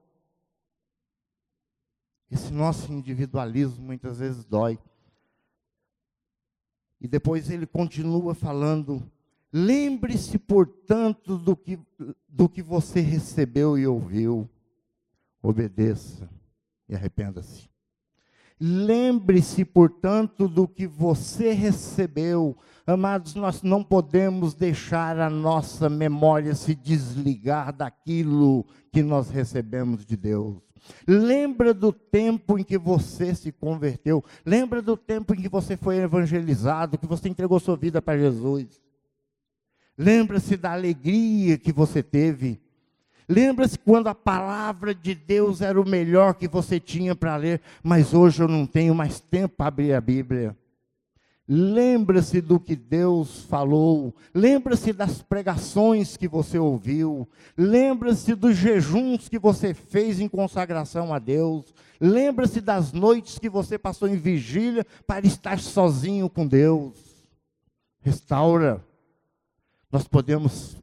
Esse 2.30 2.52
nosso 2.52 2.92
individualismo 2.92 3.84
muitas 3.84 4.18
vezes 4.18 4.44
dói. 4.44 4.78
E 7.00 7.06
depois 7.06 7.50
ele 7.50 7.66
continua 7.66 8.34
falando: 8.34 9.02
lembre-se, 9.52 10.38
portanto, 10.38 11.38
do 11.38 11.56
que, 11.56 11.78
do 12.28 12.48
que 12.48 12.62
você 12.62 13.00
recebeu 13.00 13.78
e 13.78 13.86
ouviu, 13.86 14.48
obedeça 15.42 16.28
e 16.88 16.94
arrependa-se. 16.94 17.68
Lembre-se, 18.60 19.64
portanto, 19.64 20.48
do 20.48 20.66
que 20.66 20.86
você 20.86 21.52
recebeu. 21.52 22.56
Amados, 22.84 23.34
nós 23.36 23.62
não 23.62 23.84
podemos 23.84 24.52
deixar 24.52 25.20
a 25.20 25.30
nossa 25.30 25.88
memória 25.88 26.54
se 26.56 26.74
desligar 26.74 27.72
daquilo 27.72 28.66
que 28.90 29.02
nós 29.02 29.30
recebemos 29.30 30.04
de 30.04 30.16
Deus. 30.16 30.67
Lembra 31.06 31.72
do 31.74 31.92
tempo 31.92 32.58
em 32.58 32.64
que 32.64 32.78
você 32.78 33.34
se 33.34 33.52
converteu. 33.52 34.24
Lembra 34.44 34.80
do 34.80 34.96
tempo 34.96 35.34
em 35.34 35.40
que 35.40 35.48
você 35.48 35.76
foi 35.76 35.96
evangelizado, 35.96 36.98
que 36.98 37.06
você 37.06 37.28
entregou 37.28 37.58
sua 37.60 37.76
vida 37.76 38.00
para 38.00 38.18
Jesus. 38.18 38.80
Lembra-se 39.96 40.56
da 40.56 40.72
alegria 40.72 41.58
que 41.58 41.72
você 41.72 42.02
teve. 42.02 42.60
Lembra-se 43.28 43.78
quando 43.78 44.06
a 44.06 44.14
palavra 44.14 44.94
de 44.94 45.14
Deus 45.14 45.60
era 45.60 45.78
o 45.80 45.86
melhor 45.86 46.34
que 46.34 46.48
você 46.48 46.80
tinha 46.80 47.14
para 47.14 47.36
ler, 47.36 47.60
mas 47.82 48.14
hoje 48.14 48.42
eu 48.42 48.48
não 48.48 48.64
tenho 48.66 48.94
mais 48.94 49.20
tempo 49.20 49.56
para 49.56 49.66
abrir 49.66 49.92
a 49.92 50.00
Bíblia. 50.00 50.56
Lembra-se 51.50 52.42
do 52.42 52.60
que 52.60 52.76
Deus 52.76 53.40
falou, 53.44 54.14
lembra-se 54.34 54.92
das 54.92 55.22
pregações 55.22 56.14
que 56.14 56.28
você 56.28 56.58
ouviu, 56.58 57.26
lembra-se 57.56 58.34
dos 58.34 58.54
jejuns 58.54 59.30
que 59.30 59.38
você 59.38 59.72
fez 59.72 60.20
em 60.20 60.28
consagração 60.28 61.14
a 61.14 61.18
Deus, 61.18 61.74
lembra-se 61.98 62.60
das 62.60 62.92
noites 62.92 63.38
que 63.38 63.48
você 63.48 63.78
passou 63.78 64.06
em 64.08 64.16
vigília 64.16 64.86
para 65.06 65.26
estar 65.26 65.58
sozinho 65.58 66.28
com 66.28 66.46
Deus. 66.46 66.92
Restaura. 68.02 68.84
Nós 69.90 70.06
podemos 70.06 70.76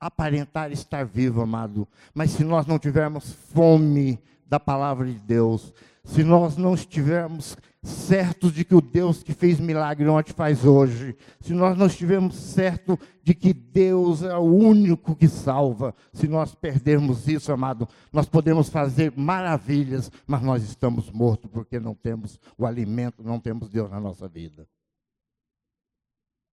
aparentar 0.00 0.72
estar 0.72 1.04
vivo, 1.04 1.42
amado, 1.42 1.86
mas 2.14 2.30
se 2.30 2.42
nós 2.42 2.66
não 2.66 2.78
tivermos 2.78 3.32
fome 3.52 4.18
da 4.46 4.58
palavra 4.58 5.06
de 5.06 5.18
Deus, 5.18 5.74
se 6.04 6.22
nós 6.22 6.56
não 6.56 6.72
estivermos 6.72 7.56
certos 7.82 8.52
de 8.52 8.64
que 8.64 8.74
o 8.74 8.80
Deus 8.80 9.22
que 9.22 9.32
fez 9.32 9.60
milagre 9.60 10.08
ontem 10.08 10.32
faz 10.32 10.64
hoje, 10.64 11.16
se 11.40 11.52
nós 11.52 11.78
não 11.78 11.86
estivermos 11.86 12.34
certos 12.34 12.98
de 13.22 13.34
que 13.34 13.52
Deus 13.52 14.22
é 14.22 14.36
o 14.36 14.42
único 14.42 15.14
que 15.14 15.28
salva, 15.28 15.94
se 16.12 16.26
nós 16.26 16.54
perdermos 16.54 17.28
isso, 17.28 17.52
amado, 17.52 17.88
nós 18.12 18.28
podemos 18.28 18.68
fazer 18.68 19.12
maravilhas, 19.16 20.10
mas 20.26 20.42
nós 20.42 20.64
estamos 20.64 21.10
mortos 21.10 21.50
porque 21.50 21.78
não 21.78 21.94
temos 21.94 22.40
o 22.58 22.66
alimento, 22.66 23.22
não 23.22 23.38
temos 23.38 23.68
Deus 23.68 23.90
na 23.90 24.00
nossa 24.00 24.26
vida. 24.26 24.66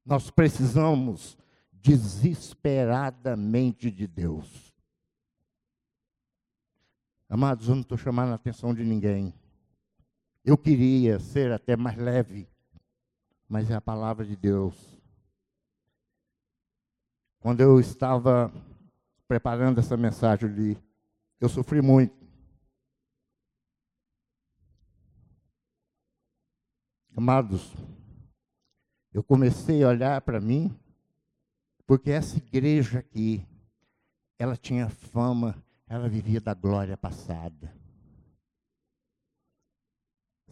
Nós 0.06 0.30
precisamos 0.30 1.38
desesperadamente 1.72 3.90
de 3.90 4.08
Deus. 4.08 4.74
Amados, 7.30 7.68
eu 7.68 7.76
não 7.76 7.82
estou 7.82 7.98
chamando 7.98 8.32
a 8.32 8.36
atenção 8.36 8.74
de 8.74 8.84
ninguém. 8.84 9.34
Eu 10.44 10.58
queria 10.58 11.20
ser 11.20 11.54
até 11.54 11.78
mais 11.78 11.98
leve, 11.98 12.50
mas 13.48 13.70
é 13.70 13.76
a 13.76 13.82
palavra 13.82 14.26
de 14.26 14.36
Deus. 14.36 14.76
Quando 17.40 17.62
eu 17.62 17.80
estava 17.80 18.52
preparando 19.26 19.80
essa 19.80 19.96
mensagem 19.96 20.50
ali, 20.50 20.78
eu 21.40 21.48
sofri 21.48 21.82
muito. 21.82 22.14
Amados, 27.16 27.74
eu 29.14 29.24
comecei 29.24 29.84
a 29.84 29.88
olhar 29.88 30.20
para 30.22 30.42
mim, 30.42 30.78
porque 31.86 32.12
essa 32.12 32.38
igreja 32.38 33.00
aqui, 33.00 33.46
ela 34.38 34.58
tinha 34.58 34.90
fama, 34.90 35.56
ela 35.88 36.10
vivia 36.10 36.42
da 36.42 36.54
glória 36.54 36.98
passada. 36.98 37.83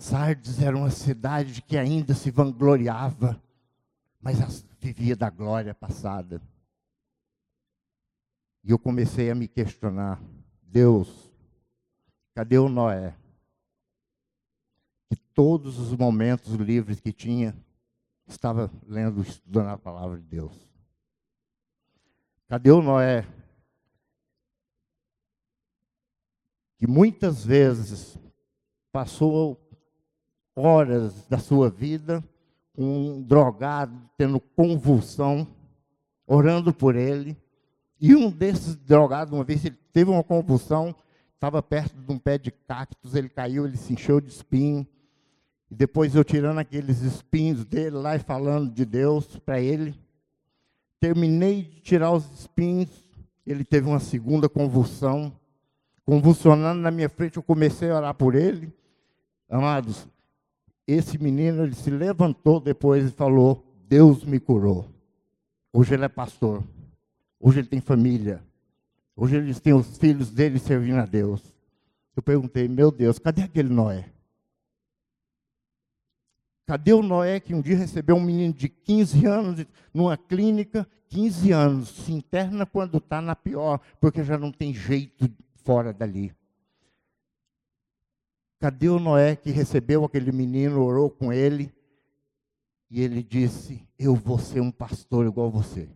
Sardes 0.01 0.59
era 0.59 0.75
uma 0.75 0.89
cidade 0.89 1.61
que 1.61 1.77
ainda 1.77 2.15
se 2.15 2.31
vangloriava, 2.31 3.39
mas 4.19 4.65
vivia 4.79 5.15
da 5.15 5.29
glória 5.29 5.75
passada. 5.75 6.41
E 8.63 8.71
eu 8.71 8.79
comecei 8.79 9.29
a 9.29 9.35
me 9.35 9.47
questionar: 9.47 10.19
Deus, 10.63 11.31
cadê 12.33 12.57
o 12.57 12.67
Noé? 12.67 13.15
Que 15.07 15.15
todos 15.35 15.77
os 15.77 15.95
momentos 15.95 16.55
livres 16.55 16.99
que 16.99 17.13
tinha, 17.13 17.55
estava 18.25 18.71
lendo, 18.87 19.21
estudando 19.21 19.69
a 19.69 19.77
palavra 19.77 20.17
de 20.17 20.25
Deus. 20.25 20.67
Cadê 22.47 22.71
o 22.71 22.81
Noé? 22.81 23.23
Que 26.79 26.87
muitas 26.87 27.45
vezes 27.45 28.17
passou 28.91 29.61
horas 30.55 31.27
da 31.27 31.37
sua 31.37 31.69
vida 31.69 32.23
com 32.73 32.83
um 32.83 33.21
drogado 33.21 33.95
tendo 34.17 34.39
convulsão, 34.39 35.47
orando 36.25 36.73
por 36.73 36.95
ele. 36.95 37.37
E 37.99 38.15
um 38.15 38.29
desses 38.31 38.75
drogados, 38.75 39.33
uma 39.33 39.43
vez 39.43 39.63
ele 39.63 39.77
teve 39.93 40.09
uma 40.09 40.23
convulsão, 40.23 40.95
estava 41.33 41.61
perto 41.61 41.95
de 41.95 42.11
um 42.11 42.17
pé 42.17 42.37
de 42.37 42.51
cactos, 42.51 43.15
ele 43.15 43.29
caiu, 43.29 43.65
ele 43.65 43.77
se 43.77 43.93
encheu 43.93 44.19
de 44.19 44.29
espinho. 44.29 44.87
E 45.69 45.75
depois 45.75 46.15
eu 46.15 46.23
tirando 46.23 46.57
aqueles 46.57 47.01
espinhos 47.01 47.63
dele 47.63 47.97
lá 47.97 48.15
e 48.15 48.19
falando 48.19 48.71
de 48.71 48.85
Deus 48.85 49.37
para 49.37 49.59
ele. 49.59 49.95
Terminei 50.99 51.63
de 51.63 51.79
tirar 51.81 52.11
os 52.11 52.29
espinhos, 52.39 52.89
ele 53.45 53.63
teve 53.63 53.87
uma 53.87 53.99
segunda 53.99 54.49
convulsão. 54.49 55.33
Convulsionando 56.05 56.81
na 56.81 56.91
minha 56.91 57.09
frente, 57.09 57.37
eu 57.37 57.43
comecei 57.43 57.89
a 57.89 57.97
orar 57.97 58.13
por 58.13 58.35
ele. 58.35 58.73
Amados, 59.49 60.07
esse 60.87 61.17
menino 61.17 61.63
ele 61.63 61.75
se 61.75 61.89
levantou 61.89 62.59
depois 62.59 63.05
e 63.05 63.11
falou: 63.11 63.65
Deus 63.87 64.23
me 64.23 64.39
curou. 64.39 64.87
Hoje 65.73 65.93
ele 65.93 66.05
é 66.05 66.09
pastor. 66.09 66.63
Hoje 67.39 67.59
ele 67.59 67.67
tem 67.67 67.81
família. 67.81 68.43
Hoje 69.15 69.35
eles 69.35 69.59
têm 69.59 69.73
os 69.73 69.97
filhos 69.97 70.31
dele 70.31 70.59
servindo 70.59 70.99
a 70.99 71.05
Deus. 71.05 71.41
Eu 72.15 72.23
perguntei: 72.23 72.67
Meu 72.67 72.91
Deus, 72.91 73.19
cadê 73.19 73.43
aquele 73.43 73.69
Noé? 73.69 74.11
Cadê 76.65 76.93
o 76.93 77.01
Noé 77.01 77.39
que 77.39 77.53
um 77.53 77.61
dia 77.61 77.77
recebeu 77.77 78.15
um 78.15 78.21
menino 78.21 78.53
de 78.53 78.69
15 78.69 79.25
anos 79.25 79.65
numa 79.93 80.17
clínica? 80.17 80.87
15 81.09 81.51
anos, 81.51 81.89
se 81.89 82.13
interna 82.13 82.65
quando 82.65 82.97
está 82.97 83.21
na 83.21 83.35
pior, 83.35 83.81
porque 83.99 84.23
já 84.23 84.37
não 84.37 84.49
tem 84.49 84.73
jeito 84.73 85.29
fora 85.55 85.91
dali. 85.91 86.33
Cadê 88.61 88.89
o 88.89 88.99
Noé 88.99 89.35
que 89.35 89.49
recebeu 89.49 90.05
aquele 90.05 90.31
menino, 90.31 90.83
orou 90.83 91.09
com 91.09 91.33
ele? 91.33 91.73
E 92.91 93.01
ele 93.01 93.23
disse: 93.23 93.83
Eu 93.97 94.13
vou 94.13 94.37
ser 94.37 94.61
um 94.61 94.69
pastor 94.69 95.25
igual 95.25 95.49
você. 95.49 95.89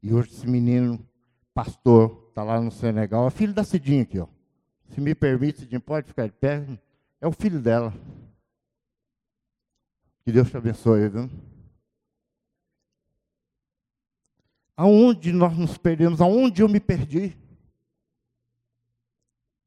E 0.00 0.14
hoje 0.14 0.30
esse 0.30 0.46
menino, 0.46 1.04
pastor, 1.52 2.26
está 2.28 2.44
lá 2.44 2.60
no 2.60 2.70
Senegal, 2.70 3.26
é 3.26 3.30
filho 3.30 3.52
da 3.52 3.64
Cidinha 3.64 4.02
aqui, 4.02 4.20
ó. 4.20 4.28
Se 4.90 5.00
me 5.00 5.16
permite, 5.16 5.58
Cidinha, 5.58 5.80
pode 5.80 6.06
ficar 6.06 6.26
de 6.26 6.32
pé. 6.32 6.64
É 7.20 7.26
o 7.26 7.32
filho 7.32 7.60
dela. 7.60 7.92
Que 10.24 10.30
Deus 10.30 10.48
te 10.48 10.56
abençoe, 10.56 11.08
viu? 11.08 11.28
Aonde 14.76 15.32
nós 15.32 15.58
nos 15.58 15.76
perdemos? 15.76 16.20
Aonde 16.20 16.62
eu 16.62 16.68
me 16.68 16.78
perdi? 16.78 17.36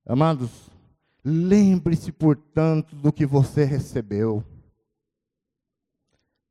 Amados, 0.05 0.49
lembre-se, 1.23 2.11
portanto, 2.11 2.95
do 2.95 3.11
que 3.11 3.25
você 3.25 3.63
recebeu. 3.63 4.43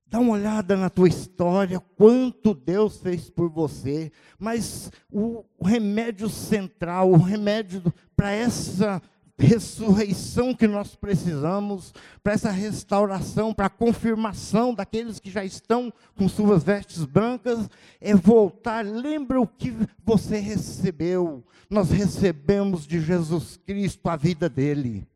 Dá 0.07 0.21
uma 0.21 0.33
olhada 0.33 0.77
na 0.77 0.91
tua 0.91 1.09
história, 1.09 1.81
quanto 1.81 2.55
Deus 2.55 2.99
fez 2.99 3.31
por 3.31 3.51
você. 3.51 4.13
Mas 4.39 4.91
o, 5.11 5.43
remédio 5.61 6.29
central, 6.29 7.11
o 7.11 7.17
remédio 7.17 7.83
para 8.15 8.31
essa 8.31 9.01
ressurreição 9.39 10.55
que 10.55 10.67
nós 10.67 10.95
precisamos, 10.95 11.93
para 12.23 12.35
essa 12.35 12.51
restauração, 12.51 13.53
para 13.53 13.67
a 13.67 13.71
confirmação 13.71 14.75
daqueles 14.75 15.19
que 15.19 15.31
já 15.31 15.45
estão 15.45 15.93
com 16.17 16.29
suas 16.29 16.63
vestes 16.63 17.05
brancas, 17.05 17.69
é 18.01 18.15
voltar. 18.15 18.85
Lembra 18.85 19.41
o 19.41 19.47
que 19.47 19.75
você 20.05 20.39
recebeu? 20.39 21.45
Nós 21.69 21.91
recebemos 21.91 22.87
de 22.87 23.01
Jesus 23.01 23.57
Cristo 23.57 24.09
a 24.09 24.17
vida 24.17 24.49
dele. 24.49 25.07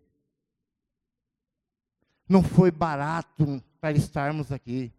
Não 2.29 2.43
foi 2.43 2.71
barato 2.71 3.63
para 3.81 3.97
estarmos 3.97 4.51
aqui. 4.51 4.93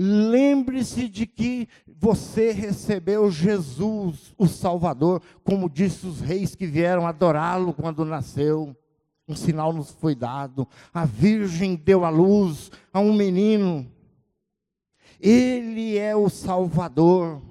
Lembre-se 0.00 1.08
de 1.08 1.26
que 1.26 1.68
você 1.88 2.52
recebeu 2.52 3.28
Jesus, 3.32 4.32
o 4.38 4.46
Salvador, 4.46 5.20
como 5.42 5.68
disse 5.68 6.06
os 6.06 6.20
reis 6.20 6.54
que 6.54 6.68
vieram 6.68 7.04
adorá-lo 7.04 7.74
quando 7.74 8.04
nasceu. 8.04 8.76
Um 9.26 9.34
sinal 9.34 9.72
nos 9.72 9.90
foi 9.90 10.14
dado. 10.14 10.68
A 10.94 11.04
Virgem 11.04 11.74
deu 11.74 12.04
à 12.04 12.10
luz 12.10 12.70
a 12.92 13.00
um 13.00 13.12
menino. 13.12 13.90
Ele 15.18 15.98
é 15.98 16.14
o 16.14 16.28
Salvador. 16.28 17.42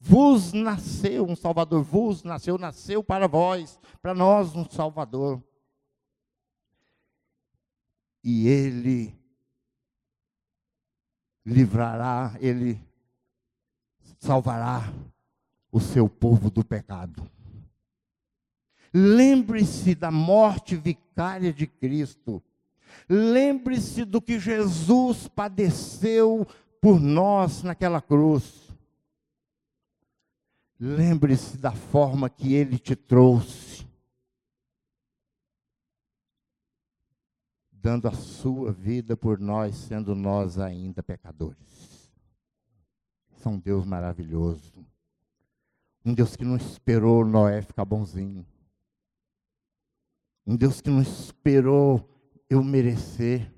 Vos 0.00 0.52
nasceu 0.52 1.24
um 1.24 1.36
Salvador, 1.36 1.82
vos 1.82 2.24
nasceu, 2.24 2.58
nasceu 2.58 3.04
para 3.04 3.28
vós, 3.28 3.78
para 4.02 4.14
nós 4.14 4.54
um 4.56 4.68
Salvador. 4.68 5.42
E 8.22 8.48
ele 8.48 9.16
livrará, 11.46 12.34
ele 12.40 12.78
salvará 14.18 14.92
o 15.70 15.78
seu 15.80 16.08
povo 16.08 16.50
do 16.50 16.64
pecado. 16.64 17.30
Lembre-se 18.92 19.94
da 19.94 20.10
morte 20.10 20.74
vicária 20.74 21.52
de 21.52 21.66
Cristo. 21.66 22.42
Lembre-se 23.08 24.04
do 24.04 24.20
que 24.20 24.38
Jesus 24.38 25.28
padeceu 25.28 26.46
por 26.80 26.98
nós 26.98 27.62
naquela 27.62 28.00
cruz. 28.00 28.66
Lembre-se 30.80 31.56
da 31.58 31.72
forma 31.72 32.28
que 32.28 32.54
ele 32.54 32.78
te 32.78 32.96
trouxe. 32.96 33.75
Dando 37.86 38.08
a 38.08 38.12
sua 38.12 38.72
vida 38.72 39.16
por 39.16 39.38
nós, 39.38 39.76
sendo 39.76 40.12
nós 40.12 40.58
ainda 40.58 41.04
pecadores. 41.04 42.10
Isso 43.30 43.48
é 43.48 43.48
um 43.48 43.60
Deus 43.60 43.86
maravilhoso. 43.86 44.84
Um 46.04 46.12
Deus 46.12 46.34
que 46.34 46.44
não 46.44 46.56
esperou 46.56 47.24
Noé 47.24 47.62
ficar 47.62 47.84
bonzinho. 47.84 48.44
Um 50.44 50.56
Deus 50.56 50.80
que 50.80 50.90
não 50.90 51.00
esperou 51.00 52.10
eu 52.50 52.60
merecer. 52.60 53.54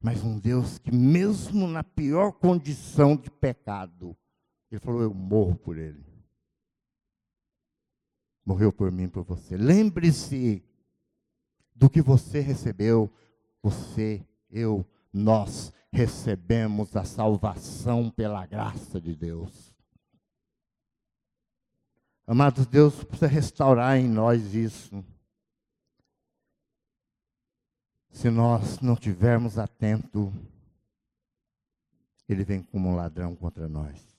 Mas 0.00 0.24
um 0.24 0.38
Deus 0.38 0.78
que, 0.78 0.90
mesmo 0.90 1.68
na 1.68 1.84
pior 1.84 2.32
condição 2.32 3.14
de 3.14 3.30
pecado, 3.30 4.16
Ele 4.70 4.80
falou: 4.80 5.02
Eu 5.02 5.12
morro 5.12 5.54
por 5.54 5.76
Ele. 5.76 6.02
Morreu 8.42 8.72
por 8.72 8.90
mim, 8.90 9.06
por 9.06 9.22
você. 9.22 9.54
Lembre-se 9.54 10.64
do 11.76 11.90
que 11.90 12.00
você 12.00 12.40
recebeu. 12.40 13.10
Você, 13.62 14.24
eu, 14.50 14.84
nós 15.12 15.72
recebemos 15.92 16.96
a 16.96 17.04
salvação 17.04 18.10
pela 18.10 18.44
graça 18.46 19.00
de 19.00 19.14
Deus. 19.14 19.74
Amados, 22.26 22.66
Deus 22.66 23.04
precisa 23.04 23.28
restaurar 23.28 23.96
em 23.96 24.08
nós 24.08 24.54
isso. 24.54 25.04
Se 28.10 28.30
nós 28.30 28.80
não 28.80 28.96
tivermos 28.96 29.58
atento, 29.58 30.32
ele 32.28 32.44
vem 32.44 32.62
como 32.62 32.88
um 32.88 32.96
ladrão 32.96 33.36
contra 33.36 33.68
nós. 33.68 34.16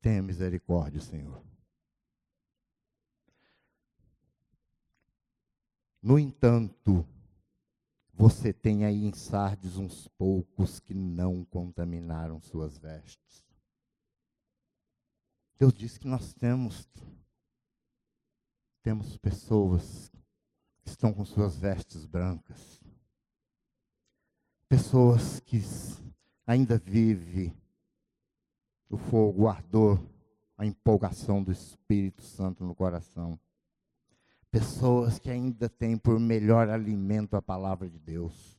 Tenha 0.00 0.22
misericórdia, 0.22 1.00
Senhor. 1.00 1.47
No 6.08 6.18
entanto, 6.18 7.06
você 8.14 8.50
tem 8.50 8.86
aí 8.86 9.04
em 9.04 9.12
Sardes 9.12 9.76
uns 9.76 10.08
poucos 10.16 10.80
que 10.80 10.94
não 10.94 11.44
contaminaram 11.44 12.40
suas 12.40 12.78
vestes. 12.78 13.44
Deus 15.58 15.74
disse 15.74 16.00
que 16.00 16.08
nós 16.08 16.32
temos 16.32 16.88
temos 18.82 19.18
pessoas 19.18 20.10
que 20.80 20.88
estão 20.88 21.12
com 21.12 21.26
suas 21.26 21.58
vestes 21.58 22.06
brancas. 22.06 22.80
Pessoas 24.66 25.40
que 25.40 25.60
ainda 26.46 26.78
vivem 26.78 27.54
o 28.88 28.96
fogo, 28.96 29.42
o 29.42 29.48
ardor, 29.48 30.02
a 30.56 30.64
empolgação 30.64 31.44
do 31.44 31.52
Espírito 31.52 32.22
Santo 32.22 32.64
no 32.64 32.74
coração. 32.74 33.38
Pessoas 34.50 35.18
que 35.18 35.30
ainda 35.30 35.68
têm 35.68 35.96
por 35.96 36.18
melhor 36.18 36.68
alimento 36.68 37.36
a 37.36 37.42
palavra 37.42 37.88
de 37.88 37.98
Deus. 37.98 38.58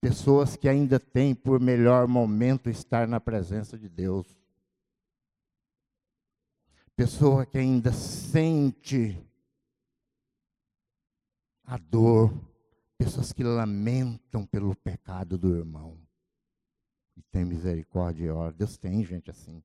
Pessoas 0.00 0.56
que 0.56 0.68
ainda 0.68 1.00
têm 1.00 1.34
por 1.34 1.60
melhor 1.60 2.06
momento 2.06 2.70
estar 2.70 3.08
na 3.08 3.18
presença 3.18 3.76
de 3.76 3.88
Deus 3.88 4.38
pessoa 6.98 7.46
que 7.46 7.56
ainda 7.56 7.92
sente 7.92 9.16
a 11.62 11.78
dor, 11.78 12.34
pessoas 12.98 13.32
que 13.32 13.44
lamentam 13.44 14.44
pelo 14.44 14.74
pecado 14.74 15.38
do 15.38 15.54
irmão. 15.54 15.96
E 17.16 17.22
tem 17.22 17.44
misericórdia 17.44 18.24
e 18.24 18.30
ora. 18.30 18.52
Deus 18.52 18.76
tem 18.76 19.04
gente 19.04 19.30
assim. 19.30 19.62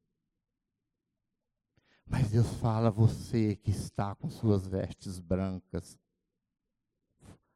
Mas 2.14 2.30
Deus 2.30 2.48
fala 2.58 2.90
a 2.90 2.92
você 2.92 3.56
que 3.56 3.72
está 3.72 4.14
com 4.14 4.30
suas 4.30 4.68
vestes 4.68 5.18
brancas. 5.18 5.98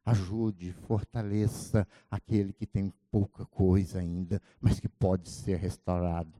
Ajude, 0.03 0.73
fortaleça 0.73 1.87
aquele 2.09 2.51
que 2.51 2.65
tem 2.65 2.91
pouca 3.11 3.45
coisa 3.45 3.99
ainda, 3.99 4.41
mas 4.59 4.79
que 4.79 4.89
pode 4.89 5.29
ser 5.29 5.57
restaurado. 5.57 6.33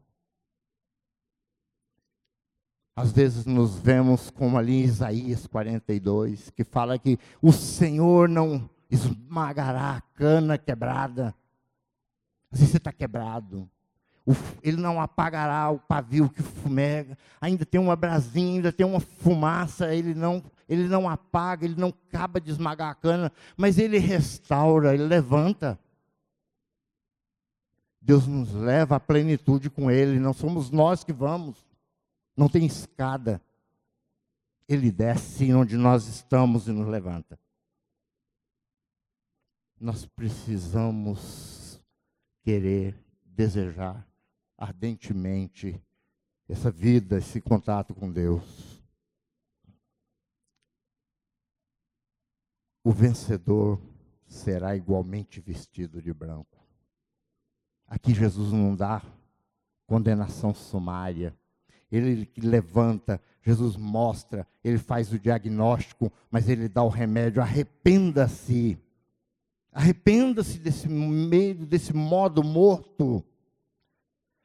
Às 2.95 3.11
vezes 3.11 3.45
nos 3.45 3.75
vemos 3.75 4.31
como 4.31 4.57
ali 4.57 4.81
em 4.81 4.85
Isaías 4.85 5.45
42, 5.45 6.49
que 6.49 6.63
fala 6.63 6.97
que 6.97 7.19
o 7.39 7.51
Senhor 7.51 8.27
não 8.27 8.67
esmagará 8.89 9.97
a 9.97 10.01
cana 10.01 10.57
quebrada. 10.57 11.35
Às 12.49 12.61
vezes 12.61 12.71
você 12.71 12.77
está 12.77 12.91
quebrado. 12.91 13.69
Ele 14.61 14.77
não 14.77 14.99
apagará 14.99 15.69
o 15.69 15.79
pavio 15.79 16.29
que 16.29 16.41
fumega. 16.41 17.17
Ainda 17.39 17.65
tem 17.65 17.79
uma 17.79 17.95
brasinha, 17.95 18.55
ainda 18.55 18.71
tem 18.71 18.85
uma 18.85 18.99
fumaça. 18.99 19.93
Ele 19.93 20.13
não, 20.13 20.43
ele 20.67 20.87
não 20.87 21.09
apaga, 21.09 21.65
ele 21.65 21.79
não 21.79 21.89
acaba 21.89 22.41
de 22.41 22.51
esmagar 22.51 22.91
a 22.91 22.95
cana, 22.95 23.31
mas 23.55 23.77
ele 23.77 23.97
restaura, 23.97 24.93
ele 24.93 25.05
levanta. 25.05 25.79
Deus 28.01 28.27
nos 28.27 28.53
leva 28.53 28.95
à 28.95 28.99
plenitude 28.99 29.69
com 29.69 29.91
ele, 29.91 30.19
não 30.19 30.33
somos 30.33 30.71
nós 30.71 31.03
que 31.03 31.11
vamos 31.11 31.67
não 32.37 32.47
tem 32.47 32.65
escada. 32.67 33.41
Ele 34.69 34.91
desce 34.91 35.51
onde 35.53 35.75
nós 35.75 36.07
estamos 36.07 36.67
e 36.67 36.71
nos 36.71 36.87
levanta. 36.87 37.39
Nós 39.79 40.05
precisamos 40.05 41.81
querer, 42.43 42.95
desejar 43.25 44.06
ardentemente 44.57 45.81
essa 46.49 46.71
vida, 46.71 47.17
esse 47.17 47.39
contato 47.41 47.93
com 47.93 48.11
Deus. 48.11 48.81
O 52.83 52.91
vencedor 52.91 53.79
será 54.25 54.75
igualmente 54.75 55.39
vestido 55.39 56.01
de 56.01 56.13
branco. 56.13 56.57
Aqui 57.85 58.13
Jesus 58.13 58.51
não 58.51 58.75
dá 58.75 59.01
condenação 59.85 60.53
sumária 60.53 61.37
ele 61.91 62.29
levanta, 62.37 63.21
Jesus 63.41 63.77
mostra, 63.77 64.45
ele 64.63 64.77
faz 64.77 65.11
o 65.13 65.19
diagnóstico, 65.19 66.11
mas 66.29 66.49
ele 66.49 66.67
dá 66.67 66.83
o 66.83 66.89
remédio. 66.89 67.41
Arrependa-se. 67.41 68.77
Arrependa-se 69.71 70.59
desse 70.59 70.89
meio, 70.89 71.65
desse 71.65 71.93
modo 71.93 72.43
morto. 72.43 73.23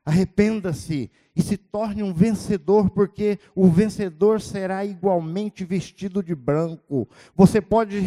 Arrependa-se 0.05 1.11
e 1.35 1.43
se 1.43 1.57
torne 1.57 2.03
um 2.03 2.13
vencedor, 2.13 2.91
porque 2.91 3.39
o 3.55 3.69
vencedor 3.69 4.41
será 4.41 4.85
igualmente 4.85 5.65
vestido 5.65 6.23
de 6.23 6.35
branco. 6.35 7.09
Você 7.37 7.61
pode, 7.61 8.01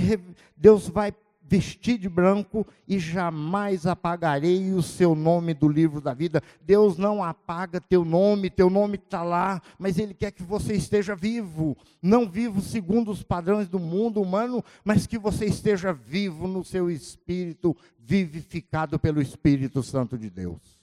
Deus 0.58 0.90
vai 0.90 1.14
vestir 1.48 1.98
de 1.98 2.10
branco 2.10 2.66
e 2.88 2.98
jamais 2.98 3.86
apagarei 3.86 4.74
o 4.74 4.82
seu 4.82 5.16
nome 5.16 5.54
do 5.54 5.70
livro 5.70 6.02
da 6.02 6.14
vida. 6.14 6.42
Deus 6.62 6.98
não 6.98 7.24
apaga 7.24 7.80
teu 7.80 8.04
nome, 8.04 8.50
teu 8.50 8.70
nome 8.70 8.96
está 8.96 9.24
lá, 9.24 9.62
mas 9.78 9.98
Ele 9.98 10.14
quer 10.14 10.32
que 10.32 10.44
você 10.44 10.74
esteja 10.74 11.16
vivo, 11.16 11.78
não 12.02 12.28
vivo 12.28 12.62
segundo 12.62 13.12
os 13.12 13.24
padrões 13.24 13.70
do 13.70 13.80
mundo 13.80 14.22
humano, 14.22 14.64
mas 14.84 15.06
que 15.06 15.18
você 15.18 15.46
esteja 15.46 15.94
vivo 15.94 16.48
no 16.48 16.64
seu 16.64 16.90
espírito, 16.90 17.78
vivificado 18.00 19.00
pelo 19.00 19.22
Espírito 19.22 19.82
Santo 19.84 20.18
de 20.18 20.30
Deus. 20.30 20.75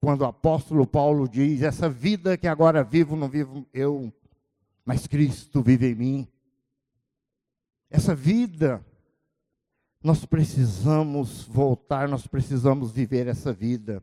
Quando 0.00 0.22
o 0.22 0.26
apóstolo 0.26 0.86
Paulo 0.86 1.28
diz: 1.28 1.62
Essa 1.62 1.88
vida 1.88 2.36
que 2.36 2.46
agora 2.46 2.84
vivo, 2.84 3.16
não 3.16 3.28
vivo 3.28 3.66
eu, 3.72 4.12
mas 4.84 5.06
Cristo 5.06 5.62
vive 5.62 5.90
em 5.90 5.94
mim 5.94 6.28
essa 7.90 8.14
vida, 8.14 8.84
nós 10.02 10.24
precisamos 10.26 11.42
voltar, 11.44 12.06
nós 12.08 12.26
precisamos 12.26 12.92
viver 12.92 13.26
essa 13.26 13.52
vida. 13.52 14.02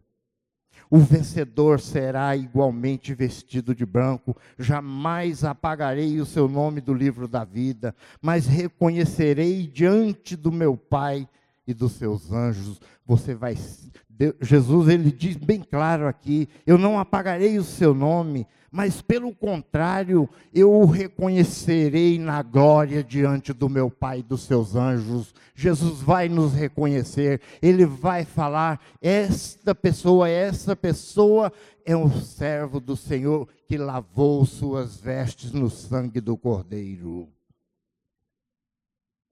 O 0.90 0.98
vencedor 0.98 1.80
será 1.80 2.36
igualmente 2.36 3.14
vestido 3.14 3.74
de 3.74 3.86
branco, 3.86 4.36
jamais 4.58 5.44
apagarei 5.44 6.20
o 6.20 6.26
seu 6.26 6.48
nome 6.48 6.82
do 6.82 6.94
livro 6.94 7.28
da 7.28 7.44
vida, 7.44 7.96
mas 8.22 8.46
reconhecerei 8.46 9.68
diante 9.68 10.36
do 10.36 10.52
meu 10.52 10.76
Pai 10.76 11.28
e 11.68 11.74
dos 11.74 11.94
seus 11.94 12.32
anjos. 12.32 12.80
Você 13.06 13.34
vai 13.34 13.56
Jesus 14.42 14.88
ele 14.88 15.12
diz 15.12 15.36
bem 15.36 15.62
claro 15.62 16.08
aqui, 16.08 16.48
eu 16.66 16.78
não 16.78 16.98
apagarei 16.98 17.58
o 17.58 17.64
seu 17.64 17.94
nome, 17.94 18.48
mas 18.72 19.02
pelo 19.02 19.34
contrário, 19.34 20.30
eu 20.54 20.72
o 20.72 20.86
reconhecerei 20.86 22.18
na 22.18 22.42
glória 22.42 23.04
diante 23.04 23.52
do 23.52 23.68
meu 23.68 23.90
Pai 23.90 24.20
e 24.20 24.24
dos 24.24 24.44
seus 24.44 24.76
anjos. 24.76 25.34
Jesus 25.54 26.02
vai 26.02 26.30
nos 26.30 26.54
reconhecer, 26.54 27.42
ele 27.62 27.86
vai 27.86 28.24
falar: 28.24 28.80
esta 29.02 29.76
pessoa, 29.76 30.30
essa 30.30 30.76
pessoa 30.76 31.52
é 31.86 31.96
um 31.96 32.10
servo 32.22 32.80
do 32.80 32.96
Senhor 32.96 33.48
que 33.68 33.78
lavou 33.78 34.46
suas 34.46 34.98
vestes 34.98 35.52
no 35.52 35.70
sangue 35.70 36.22
do 36.22 36.38
Cordeiro. 36.38 37.35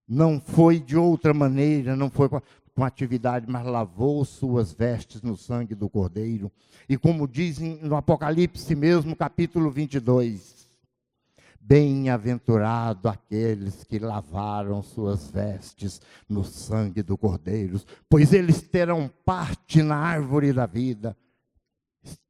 Não 0.07 0.39
foi 0.39 0.79
de 0.79 0.97
outra 0.97 1.33
maneira, 1.33 1.95
não 1.95 2.09
foi 2.09 2.29
com 2.29 2.83
atividade, 2.83 3.45
mas 3.49 3.65
lavou 3.65 4.25
suas 4.25 4.73
vestes 4.73 5.21
no 5.21 5.37
sangue 5.37 5.75
do 5.75 5.89
Cordeiro. 5.89 6.51
E 6.89 6.97
como 6.97 7.27
dizem 7.27 7.79
no 7.81 7.95
Apocalipse 7.95 8.75
mesmo, 8.75 9.15
capítulo 9.15 9.69
22, 9.69 10.63
Bem-aventurado 11.65 13.07
aqueles 13.07 13.85
que 13.85 13.97
lavaram 13.97 14.83
suas 14.83 15.31
vestes 15.31 16.01
no 16.27 16.43
sangue 16.43 17.01
do 17.01 17.17
Cordeiro, 17.17 17.79
pois 18.09 18.33
eles 18.33 18.61
terão 18.61 19.09
parte 19.23 19.81
na 19.81 19.95
árvore 19.95 20.51
da 20.51 20.65
vida, 20.65 21.15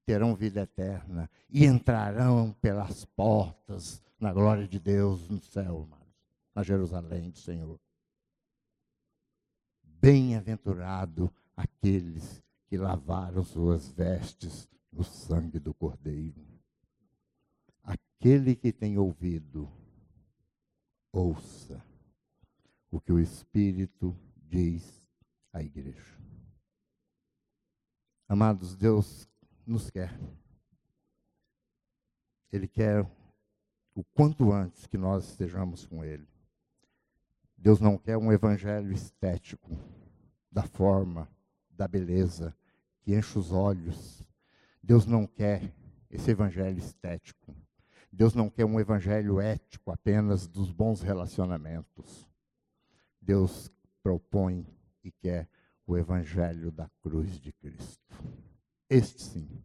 terão 0.05 0.36
vida 0.36 0.62
eterna 0.62 1.27
e 1.49 1.65
entrarão 1.65 2.55
pelas 2.62 3.05
portas 3.05 4.03
na 4.19 4.31
glória 4.31 4.67
de 4.67 4.79
Deus 4.79 5.27
no 5.27 5.41
céu, 5.41 5.88
na 6.53 6.63
Jerusalém 6.63 7.29
do 7.29 7.37
Senhor. 7.37 7.79
Bem-aventurado 9.83 11.33
aqueles 11.55 12.43
que 12.67 12.77
lavaram 12.77 13.43
suas 13.43 13.89
vestes 13.91 14.67
no 14.91 15.03
sangue 15.03 15.59
do 15.59 15.73
Cordeiro. 15.73 16.45
Aquele 17.83 18.55
que 18.55 18.71
tem 18.71 18.97
ouvido, 18.97 19.71
ouça 21.11 21.83
o 22.91 22.99
que 22.99 23.11
o 23.11 23.19
Espírito 23.19 24.17
diz 24.35 25.07
à 25.51 25.61
igreja. 25.61 26.19
Amados, 28.27 28.75
Deus 28.75 29.27
nos 29.65 29.89
quer. 29.89 30.17
Ele 32.51 32.67
quer 32.67 33.03
o 33.95 34.03
quanto 34.03 34.51
antes 34.51 34.85
que 34.85 34.97
nós 34.97 35.29
estejamos 35.29 35.85
com 35.85 36.03
Ele. 36.03 36.33
Deus 37.63 37.80
não 37.80 37.97
quer 37.97 38.17
um 38.17 38.30
evangelho 38.30 38.91
estético, 38.91 39.71
da 40.52 40.63
forma, 40.63 41.30
da 41.69 41.88
beleza, 41.88 42.54
que 42.99 43.15
enche 43.15 43.39
os 43.39 43.54
olhos. 43.54 44.21
Deus 44.84 45.06
não 45.06 45.26
quer 45.26 45.73
esse 46.10 46.30
evangelho 46.30 46.78
estético. 46.78 47.56
Deus 48.12 48.36
não 48.36 48.49
quer 48.49 48.65
um 48.65 48.82
evangelho 48.82 49.39
ético 49.39 49.91
apenas 49.91 50.45
dos 50.45 50.73
bons 50.73 51.02
relacionamentos. 51.02 52.30
Deus 53.21 53.71
propõe 54.04 54.67
e 55.02 55.10
quer 55.10 55.47
o 55.88 55.97
evangelho 55.97 56.69
da 56.69 56.89
cruz 57.02 57.39
de 57.39 57.54
Cristo. 57.54 58.13
Este 58.89 59.21
sim, 59.21 59.63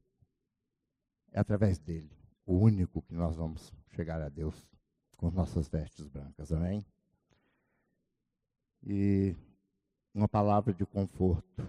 é 1.33 1.41
através 1.41 1.81
dele, 1.81 2.17
o 2.47 2.59
único 2.59 3.03
que 3.03 3.13
nós 3.13 3.35
vamos 3.35 3.75
chegar 3.89 4.23
a 4.23 4.29
Deus 4.29 4.69
com 5.17 5.33
nossas 5.33 5.69
vestes 5.69 6.07
brancas. 6.07 6.53
Amém? 6.53 6.87
E 8.87 9.35
uma 10.15 10.29
palavra 10.29 10.73
de 10.73 10.85
conforto. 10.85 11.67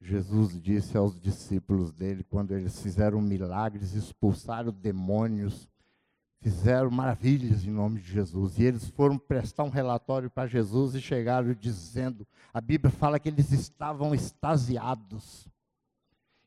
Jesus 0.00 0.60
disse 0.60 0.96
aos 0.96 1.20
discípulos 1.20 1.92
dele, 1.92 2.22
quando 2.22 2.52
eles 2.52 2.80
fizeram 2.80 3.20
milagres, 3.20 3.94
expulsaram 3.94 4.70
demônios, 4.70 5.68
fizeram 6.40 6.90
maravilhas 6.90 7.64
em 7.64 7.70
nome 7.70 8.00
de 8.00 8.12
Jesus. 8.12 8.58
E 8.58 8.62
eles 8.62 8.88
foram 8.90 9.18
prestar 9.18 9.64
um 9.64 9.70
relatório 9.70 10.30
para 10.30 10.46
Jesus 10.46 10.94
e 10.94 11.00
chegaram 11.00 11.52
dizendo: 11.54 12.26
a 12.54 12.60
Bíblia 12.60 12.90
fala 12.92 13.18
que 13.18 13.28
eles 13.28 13.50
estavam 13.50 14.14
extasiados. 14.14 15.48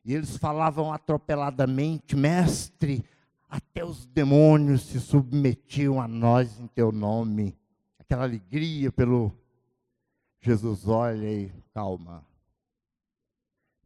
E 0.04 0.14
eles 0.14 0.36
falavam 0.38 0.92
atropeladamente: 0.92 2.16
Mestre, 2.16 3.04
até 3.48 3.84
os 3.84 4.06
demônios 4.06 4.82
se 4.82 4.98
submetiam 4.98 6.00
a 6.00 6.08
nós 6.08 6.58
em 6.58 6.66
teu 6.68 6.90
nome. 6.90 7.59
Aquela 8.10 8.24
alegria 8.24 8.90
pelo. 8.90 9.32
Jesus 10.40 10.88
olha 10.88 11.30
e 11.30 11.52
calma 11.72 12.26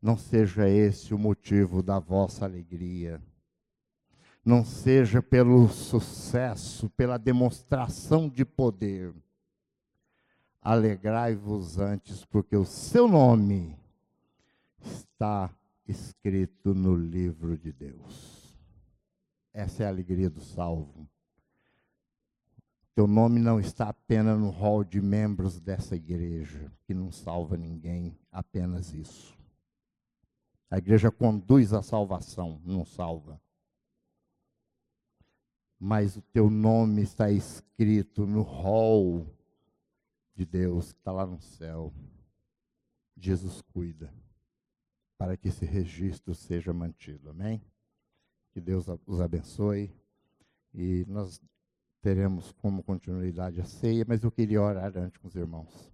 não 0.05 0.19
seja 0.19 0.69
esse 0.69 1.15
o 1.15 1.19
motivo 1.19 1.83
da 1.83 1.99
vossa 1.99 2.45
alegria. 2.45 3.23
Não 4.45 4.63
seja 4.63 5.23
pelo 5.23 5.67
sucesso, 5.67 6.91
pela 6.91 7.17
demonstração 7.17 8.29
de 8.29 8.45
poder. 8.45 9.15
Alegrai-vos 10.61 11.79
antes, 11.79 12.23
porque 12.27 12.55
o 12.55 12.67
seu 12.67 13.09
nome 13.09 13.75
está 14.79 15.51
escrito 15.89 16.75
no 16.75 16.95
livro 16.95 17.57
de 17.57 17.73
Deus. 17.73 18.59
Essa 19.55 19.85
é 19.85 19.87
a 19.87 19.89
alegria 19.89 20.29
do 20.29 20.43
salvo. 20.43 21.09
Teu 22.95 23.09
nome 23.09 23.41
não 23.41 23.59
está 23.59 23.89
apenas 23.89 24.39
no 24.39 24.51
hall 24.51 24.85
de 24.85 25.01
membros 25.01 25.59
dessa 25.59 25.97
igreja, 25.97 26.73
que 26.85 26.95
não 26.95 27.11
salva 27.11 27.57
ninguém, 27.57 28.17
apenas 28.31 28.93
isso. 28.93 29.37
A 30.71 30.79
igreja 30.79 31.11
conduz 31.11 31.73
à 31.73 31.83
salvação, 31.83 32.61
não 32.65 32.85
salva. 32.85 33.41
Mas 35.79 36.17
o 36.17 36.23
teu 36.23 36.49
nome 36.49 37.03
está 37.03 37.31
escrito 37.31 38.27
no 38.27 38.43
rol 38.43 39.27
de 40.35 40.47
Deus 40.47 40.93
que 40.93 40.99
está 41.01 41.11
lá 41.11 41.27
no 41.27 41.41
céu. 41.41 41.93
Jesus 43.17 43.61
cuida 43.61 44.13
para 45.19 45.37
que 45.37 45.49
esse 45.49 45.65
registro 45.65 46.35
seja 46.35 46.73
mantido. 46.73 47.31
Amém? 47.31 47.61
Que 48.53 48.61
Deus 48.61 48.87
os 49.05 49.21
abençoe. 49.21 49.93
E 50.73 51.05
nós 51.09 51.41
teremos 52.05 52.53
como 52.61 52.83
continuidade 52.83 53.63
a 53.63 53.65
ceia, 53.65 54.05
mas 54.07 54.23
eu 54.23 54.31
queria 54.31 54.61
orar 54.61 54.93
antes 54.95 55.17
com 55.17 55.27
os 55.27 55.35
irmãos. 55.35 55.91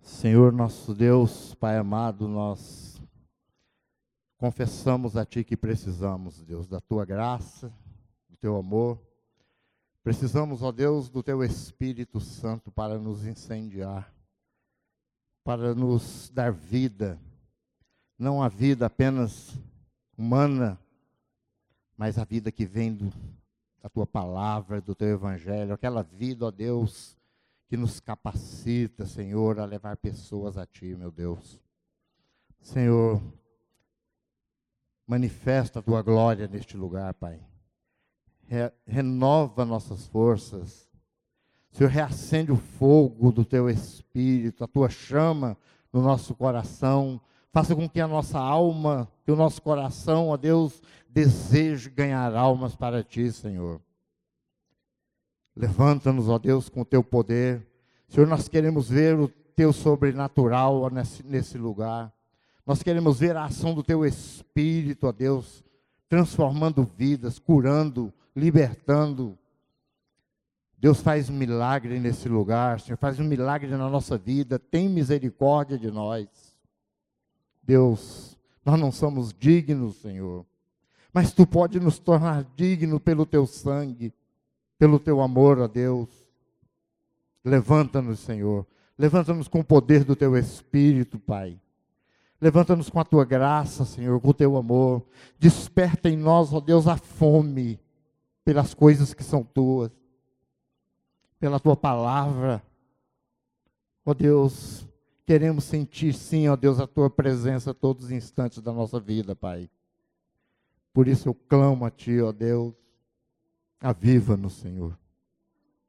Senhor 0.00 0.50
nosso 0.50 0.94
Deus, 0.94 1.54
Pai 1.56 1.76
amado, 1.76 2.26
nós 2.26 2.98
confessamos 4.38 5.14
a 5.14 5.26
Ti 5.26 5.44
que 5.44 5.58
precisamos, 5.58 6.42
Deus, 6.42 6.66
da 6.66 6.80
Tua 6.80 7.04
graça, 7.04 7.70
do 8.30 8.36
Teu 8.38 8.56
amor. 8.56 8.98
Precisamos, 10.02 10.62
ó 10.62 10.72
Deus, 10.72 11.10
do 11.10 11.22
Teu 11.22 11.44
Espírito 11.44 12.20
Santo 12.20 12.72
para 12.72 12.98
nos 12.98 13.26
incendiar, 13.26 14.10
para 15.44 15.74
nos 15.74 16.30
dar 16.30 16.50
vida, 16.50 17.20
não 18.18 18.42
a 18.42 18.48
vida 18.48 18.86
apenas 18.86 19.52
humana, 20.16 20.80
mas 21.96 22.18
a 22.18 22.24
vida 22.24 22.50
que 22.50 22.66
vem 22.66 22.94
do, 22.94 23.12
da 23.82 23.88
Tua 23.88 24.06
palavra, 24.06 24.80
do 24.80 24.94
Teu 24.94 25.08
Evangelho, 25.08 25.74
aquela 25.74 26.02
vida, 26.02 26.46
ó 26.46 26.50
Deus, 26.50 27.16
que 27.68 27.76
nos 27.76 28.00
capacita, 28.00 29.06
Senhor, 29.06 29.58
a 29.58 29.64
levar 29.64 29.96
pessoas 29.96 30.56
a 30.56 30.66
Ti, 30.66 30.94
meu 30.96 31.10
Deus. 31.10 31.60
Senhor, 32.60 33.20
manifesta 35.06 35.78
a 35.78 35.82
Tua 35.82 36.02
glória 36.02 36.48
neste 36.48 36.76
lugar, 36.76 37.12
Pai. 37.14 37.40
Re 38.46 38.72
renova 38.86 39.64
nossas 39.64 40.06
forças. 40.06 40.88
Senhor, 41.70 41.90
reacende 41.90 42.52
o 42.52 42.56
fogo 42.56 43.32
do 43.32 43.44
Teu 43.44 43.68
Espírito, 43.68 44.64
a 44.64 44.68
Tua 44.68 44.88
chama 44.88 45.56
no 45.92 46.00
nosso 46.00 46.34
coração. 46.34 47.20
Faça 47.52 47.74
com 47.74 47.88
que 47.88 48.00
a 48.00 48.08
nossa 48.08 48.38
alma, 48.38 49.10
que 49.24 49.32
o 49.32 49.36
nosso 49.36 49.62
coração, 49.62 50.28
ó 50.28 50.36
Deus, 50.36 50.82
deseje 51.08 51.88
ganhar 51.88 52.34
almas 52.34 52.76
para 52.76 53.02
Ti, 53.02 53.32
Senhor. 53.32 53.80
Levanta-nos, 55.56 56.28
ó 56.28 56.38
Deus, 56.38 56.68
com 56.68 56.82
o 56.82 56.84
teu 56.84 57.02
poder. 57.02 57.66
Senhor, 58.08 58.26
nós 58.26 58.48
queremos 58.48 58.88
ver 58.88 59.18
o 59.18 59.28
teu 59.28 59.72
sobrenatural 59.72 60.90
nesse, 60.90 61.22
nesse 61.22 61.56
lugar. 61.56 62.12
Nós 62.66 62.82
queremos 62.82 63.20
ver 63.20 63.36
a 63.36 63.44
ação 63.44 63.74
do 63.74 63.82
teu 63.82 64.04
Espírito, 64.04 65.06
ó 65.06 65.12
Deus, 65.12 65.64
transformando 66.08 66.82
vidas, 66.84 67.38
curando, 67.38 68.12
libertando. 68.34 69.38
Deus 70.76 71.00
faz 71.00 71.30
um 71.30 71.34
milagre 71.34 71.98
nesse 71.98 72.28
lugar, 72.28 72.80
Senhor, 72.80 72.98
faz 72.98 73.18
um 73.18 73.24
milagre 73.24 73.70
na 73.70 73.88
nossa 73.88 74.18
vida, 74.18 74.58
tem 74.58 74.88
misericórdia 74.88 75.78
de 75.78 75.90
nós. 75.90 76.28
Deus, 77.62 78.33
nós 78.64 78.80
não 78.80 78.90
somos 78.90 79.32
dignos, 79.32 79.96
Senhor, 79.96 80.44
mas 81.12 81.32
tu 81.32 81.46
pode 81.46 81.78
nos 81.78 81.98
tornar 81.98 82.44
dignos 82.56 83.00
pelo 83.00 83.26
teu 83.26 83.46
sangue 83.46 84.12
pelo 84.78 84.98
teu 84.98 85.20
amor, 85.20 85.58
ó 85.58 85.68
Deus. 85.68 86.08
Levanta-nos, 87.44 88.20
Senhor. 88.20 88.66
Levanta-nos 88.98 89.48
com 89.48 89.60
o 89.60 89.64
poder 89.64 90.04
do 90.04 90.16
teu 90.16 90.36
Espírito, 90.36 91.18
Pai. 91.18 91.60
Levanta-nos 92.40 92.90
com 92.90 93.00
a 93.00 93.04
tua 93.04 93.24
graça, 93.24 93.84
Senhor, 93.84 94.20
com 94.20 94.28
o 94.28 94.34
teu 94.34 94.56
amor. 94.56 95.02
Desperta 95.38 96.08
em 96.08 96.16
nós, 96.16 96.52
ó 96.52 96.60
Deus, 96.60 96.86
a 96.86 96.96
fome 96.96 97.80
pelas 98.44 98.74
coisas 98.74 99.14
que 99.14 99.24
são 99.24 99.42
tuas, 99.42 99.90
pela 101.40 101.58
tua 101.58 101.76
palavra. 101.76 102.62
Ó 104.04 104.12
Deus, 104.12 104.86
queremos 105.26 105.64
sentir 105.64 106.14
sim, 106.14 106.48
ó 106.48 106.56
Deus, 106.56 106.80
a 106.80 106.86
tua 106.86 107.10
presença 107.10 107.74
todos 107.74 108.06
os 108.06 108.10
instantes 108.10 108.62
da 108.62 108.72
nossa 108.72 109.00
vida, 109.00 109.34
Pai. 109.34 109.70
Por 110.92 111.08
isso 111.08 111.28
eu 111.28 111.34
clamo 111.34 111.84
a 111.84 111.90
ti, 111.90 112.20
ó 112.20 112.32
Deus. 112.32 112.74
Aviva-nos, 113.80 114.54
Senhor. 114.54 114.98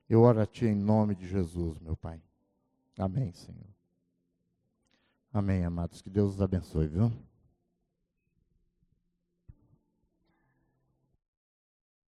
Eu 0.10 0.22
oro 0.22 0.42
a 0.42 0.46
Ti 0.46 0.66
em 0.66 0.76
nome 0.76 1.16
de 1.16 1.28
Jesus, 1.28 1.80
meu 1.80 1.96
Pai. 1.96 2.22
Amém, 2.98 3.32
Senhor. 3.34 3.66
Amém, 5.34 5.64
amados. 5.64 6.02
Que 6.02 6.10
Deus 6.10 6.36
os 6.36 6.42
abençoe, 6.42 6.88
viu? 6.88 7.12